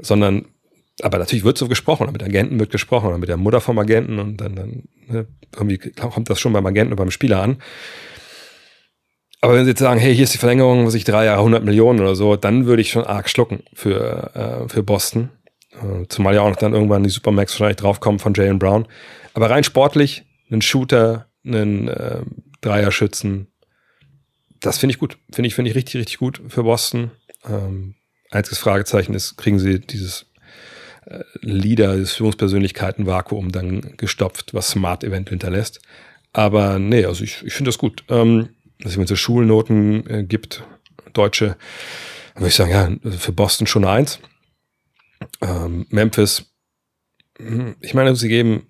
sondern 0.00 0.46
aber 1.00 1.18
natürlich 1.18 1.44
wird 1.44 1.58
so 1.58 1.68
gesprochen, 1.68 2.10
mit 2.12 2.22
Agenten 2.22 2.60
wird 2.60 2.70
gesprochen, 2.70 3.18
mit 3.18 3.28
der 3.28 3.36
Mutter 3.36 3.60
vom 3.60 3.78
Agenten 3.78 4.18
und 4.18 4.36
dann, 4.36 4.54
dann 4.54 4.82
ne, 5.08 5.26
irgendwie 5.54 5.78
kommt 5.78 6.28
das 6.28 6.38
schon 6.38 6.52
beim 6.52 6.66
Agenten 6.66 6.92
oder 6.92 7.02
beim 7.02 7.10
Spieler 7.10 7.42
an. 7.42 7.56
Aber 9.42 9.54
wenn 9.54 9.64
sie 9.64 9.72
jetzt 9.72 9.80
sagen, 9.80 9.98
hey, 9.98 10.14
hier 10.14 10.22
ist 10.22 10.34
die 10.34 10.38
Verlängerung, 10.38 10.86
was 10.86 10.94
ich 10.94 11.02
drei 11.02 11.24
Jahre 11.24 11.40
100 11.40 11.64
Millionen 11.64 11.98
oder 11.98 12.14
so, 12.14 12.36
dann 12.36 12.64
würde 12.66 12.80
ich 12.80 12.92
schon 12.92 13.04
arg 13.04 13.28
schlucken 13.28 13.64
für, 13.74 14.30
äh, 14.34 14.68
für 14.68 14.84
Boston. 14.84 15.30
Äh, 15.72 16.06
zumal 16.08 16.36
ja 16.36 16.42
auch 16.42 16.48
noch 16.48 16.56
dann 16.56 16.74
irgendwann 16.74 17.02
die 17.02 17.10
Supermax 17.10 17.52
wahrscheinlich 17.54 17.78
draufkommen 17.78 18.20
von 18.20 18.34
Jalen 18.34 18.60
Brown. 18.60 18.86
Aber 19.34 19.50
rein 19.50 19.64
sportlich, 19.64 20.22
einen 20.48 20.62
Shooter, 20.62 21.26
einen 21.44 21.88
äh, 21.88 22.22
Dreierschützen, 22.60 23.48
das 24.60 24.78
finde 24.78 24.92
ich 24.92 25.00
gut. 25.00 25.18
Finde 25.32 25.48
ich, 25.48 25.56
finde 25.56 25.70
ich 25.70 25.76
richtig, 25.76 25.96
richtig 25.96 26.18
gut 26.18 26.40
für 26.46 26.62
Boston. 26.62 27.10
Ähm, 27.44 27.96
einziges 28.30 28.60
Fragezeichen 28.60 29.12
ist, 29.12 29.36
kriegen 29.36 29.58
sie 29.58 29.80
dieses 29.80 30.26
äh, 31.04 31.24
Leader, 31.40 31.96
dieses 31.96 32.12
Führungspersönlichkeiten-Vakuum 32.12 33.50
dann 33.50 33.96
gestopft, 33.96 34.54
was 34.54 34.70
Smart 34.70 35.02
eventuell 35.02 35.38
hinterlässt. 35.38 35.80
Aber 36.32 36.78
nee, 36.78 37.04
also 37.04 37.24
ich, 37.24 37.42
ich 37.44 37.54
finde 37.54 37.70
das 37.70 37.78
gut. 37.78 38.04
Ähm, 38.08 38.50
dass 38.82 38.96
es 38.96 39.08
so 39.08 39.16
Schulnoten 39.16 40.06
äh, 40.08 40.24
gibt, 40.24 40.64
Deutsche, 41.12 41.56
würde 42.34 42.48
ich 42.48 42.54
sagen, 42.54 42.70
ja, 42.70 43.10
für 43.10 43.32
Boston 43.32 43.66
schon 43.66 43.84
Eins. 43.84 44.18
Ähm, 45.40 45.86
Memphis, 45.90 46.46
hm, 47.38 47.76
ich 47.80 47.94
meine, 47.94 48.14
sie 48.16 48.28
geben 48.28 48.66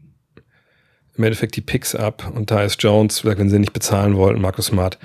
im 1.17 1.25
Endeffekt 1.25 1.57
die 1.57 1.61
Picks 1.61 1.95
ab 1.95 2.31
und 2.35 2.51
da 2.51 2.63
ist 2.63 2.83
Jones, 2.83 3.25
wenn 3.25 3.51
sie 3.51 3.59
nicht 3.59 3.73
bezahlen 3.73 4.17
wollten, 4.17 4.41
Markus 4.41 4.67
Smart. 4.67 4.99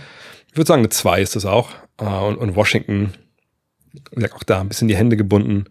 Ich 0.50 0.58
würde 0.58 0.68
sagen, 0.68 0.82
eine 0.82 0.90
2 0.90 1.22
ist 1.22 1.36
das 1.36 1.46
auch. 1.46 1.72
Äh, 2.00 2.06
und, 2.06 2.38
und 2.38 2.56
Washington, 2.56 3.14
auch 4.34 4.44
da 4.44 4.62
ein 4.62 4.70
bisschen 4.70 4.88
die 4.88 4.96
Hände 4.96 5.18
gebunden, 5.18 5.66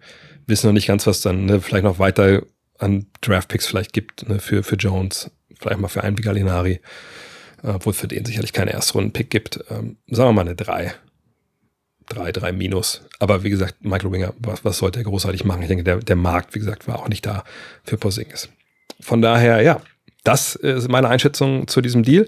wissen 0.46 0.66
noch 0.66 0.75
nicht 0.75 0.87
ganz, 0.87 1.07
was 1.07 1.20
dann 1.20 1.46
ne, 1.46 1.61
vielleicht 1.61 1.85
noch 1.85 1.99
weiter 1.99 2.42
an 2.79 3.07
Draft-Picks 3.22 3.66
vielleicht 3.66 3.92
gibt 3.92 4.29
ne, 4.29 4.38
für, 4.38 4.62
für 4.62 4.77
Jones, 4.77 5.31
vielleicht 5.59 5.81
mal 5.81 5.88
für 5.88 6.05
einen 6.05 6.18
wie 6.18 6.22
Gallinari, 6.22 6.72
äh, 6.72 6.81
obwohl 7.62 7.92
es 7.92 7.99
für 7.99 8.09
den 8.09 8.25
sicherlich 8.25 8.53
keine 8.53 8.73
Erstrunden-Pick 8.73 9.31
gibt. 9.31 9.64
Ähm, 9.71 9.97
sagen 10.09 10.31
wir 10.31 10.33
mal 10.33 10.40
eine 10.42 10.55
3. 10.55 10.95
3, 12.09 12.33
3 12.33 12.53
minus. 12.53 13.03
Aber 13.19 13.42
wie 13.42 13.51
gesagt, 13.51 13.85
Michael 13.85 14.12
Winger, 14.12 14.35
was, 14.38 14.64
was 14.64 14.79
sollte 14.79 15.01
er 15.01 15.05
großartig 15.05 15.45
machen? 15.45 15.62
Ich 15.62 15.69
denke, 15.69 15.85
der, 15.85 15.97
der 15.97 16.16
Markt, 16.16 16.55
wie 16.55 16.61
gesagt, 16.61 16.87
war 16.87 17.01
auch 17.01 17.09
nicht 17.09 17.27
da 17.27 17.45
für 17.85 17.97
Porzingis. 17.97 18.49
Von 19.01 19.23
daher, 19.23 19.61
ja, 19.62 19.81
das 20.25 20.55
ist 20.55 20.88
meine 20.88 21.09
Einschätzung 21.09 21.69
zu 21.69 21.81
diesem 21.81 22.03
Deal. 22.03 22.27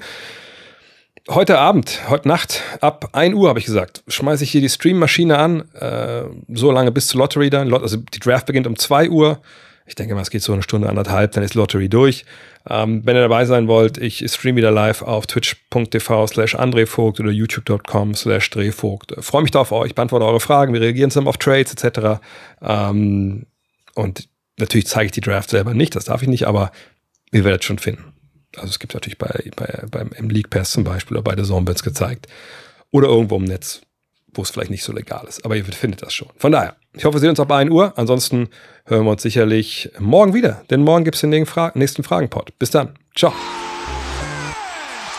Heute 1.31 1.59
Abend, 1.59 2.09
heute 2.09 2.27
Nacht, 2.27 2.63
ab 2.81 3.11
1 3.13 3.35
Uhr 3.35 3.51
habe 3.51 3.59
ich 3.59 3.67
gesagt, 3.67 4.03
schmeiße 4.09 4.45
ich 4.45 4.51
hier 4.51 4.63
die 4.63 4.69
Streammaschine 4.69 5.37
an, 5.37 5.69
äh, 5.75 6.25
so 6.55 6.71
lange 6.71 6.91
bis 6.91 7.09
zur 7.09 7.21
Lottery 7.21 7.51
dann. 7.51 7.73
Also 7.75 7.99
die 7.99 8.19
Draft 8.19 8.47
beginnt 8.47 8.67
um 8.67 8.77
2 8.77 9.11
Uhr. 9.11 9.41
Ich 9.89 9.95
denke 9.95 10.15
mal, 10.15 10.21
es 10.21 10.31
geht 10.31 10.43
so 10.43 10.53
eine 10.53 10.63
Stunde, 10.63 10.89
anderthalb, 10.89 11.33
dann 11.33 11.43
ist 11.43 11.55
Lottery 11.55 11.89
durch. 11.89 12.27
Ähm, 12.69 13.01
wenn 13.07 13.17
ihr 13.17 13.23
dabei 13.23 13.47
sein 13.47 13.69
wollt, 13.69 13.97
ich 13.97 14.23
stream 14.31 14.57
wieder 14.57 14.71
live 14.71 15.01
auf 15.01 15.27
twitch.tv 15.27 16.27
slash 16.27 16.55
andrevogt 16.55 17.19
oder 17.21 17.31
youtube.com 17.31 18.15
slash 18.15 18.51
drehvogt. 18.51 19.15
Freue 19.19 19.43
mich 19.43 19.51
da 19.51 19.61
auf 19.61 19.73
euch, 19.73 19.95
beantworte 19.95 20.27
eure 20.27 20.41
Fragen, 20.41 20.75
wir 20.75 20.83
reagieren 20.83 21.11
zusammen 21.11 21.29
auf 21.29 21.39
Trades 21.39 21.73
etc. 21.73 22.21
Ähm, 22.61 23.47
und 23.95 24.29
natürlich 24.59 24.87
zeige 24.87 25.07
ich 25.07 25.13
die 25.13 25.23
Draft 25.23 25.49
selber 25.49 25.73
nicht, 25.73 25.97
das 25.97 26.05
darf 26.05 26.21
ich 26.21 26.29
nicht, 26.29 26.47
aber 26.47 26.71
ihr 27.33 27.45
werdet 27.45 27.65
schon 27.65 27.79
finden. 27.79 28.13
Also 28.57 28.69
es 28.69 28.79
gibt 28.79 28.93
natürlich 28.93 29.19
bei, 29.19 29.51
bei, 29.57 29.85
beim 29.91 30.11
im 30.17 30.29
League 30.29 30.51
Pass 30.51 30.71
zum 30.71 30.85
Beispiel 30.85 31.17
oder 31.17 31.25
bei 31.25 31.35
der 31.35 31.45
Zone 31.45 31.65
gezeigt. 31.65 32.27
Oder 32.91 33.09
irgendwo 33.09 33.37
im 33.37 33.45
Netz, 33.45 33.83
wo 34.35 34.43
es 34.43 34.51
vielleicht 34.51 34.71
nicht 34.71 34.85
so 34.85 34.93
legal 34.93 35.25
ist. 35.29 35.45
Aber 35.45 35.57
ihr 35.57 35.65
findet 35.65 36.03
das 36.03 36.13
schon. 36.13 36.29
Von 36.37 36.53
daher, 36.53 36.77
ich 36.95 37.05
hoffe, 37.05 37.17
wir 37.17 37.21
sehen 37.21 37.31
uns 37.31 37.39
bei 37.39 37.57
1 37.57 37.71
Uhr. 37.71 37.93
Ansonsten 37.97 38.49
hören 38.87 39.05
wir 39.05 39.11
uns 39.11 39.23
sicherlich 39.23 39.91
morgen 39.99 40.35
wieder. 40.35 40.63
Denn 40.71 40.83
morgen 40.83 41.05
gibt 41.05 41.15
es 41.17 41.21
den 41.21 41.31
nächsten 41.31 42.03
Fragenpod. 42.03 42.59
Bis 42.59 42.71
dann. 42.71 42.95
Ciao. 43.15 43.33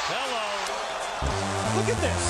Hello. 0.08 1.32
Look 1.76 1.90
at 1.90 2.02
this. 2.02 2.29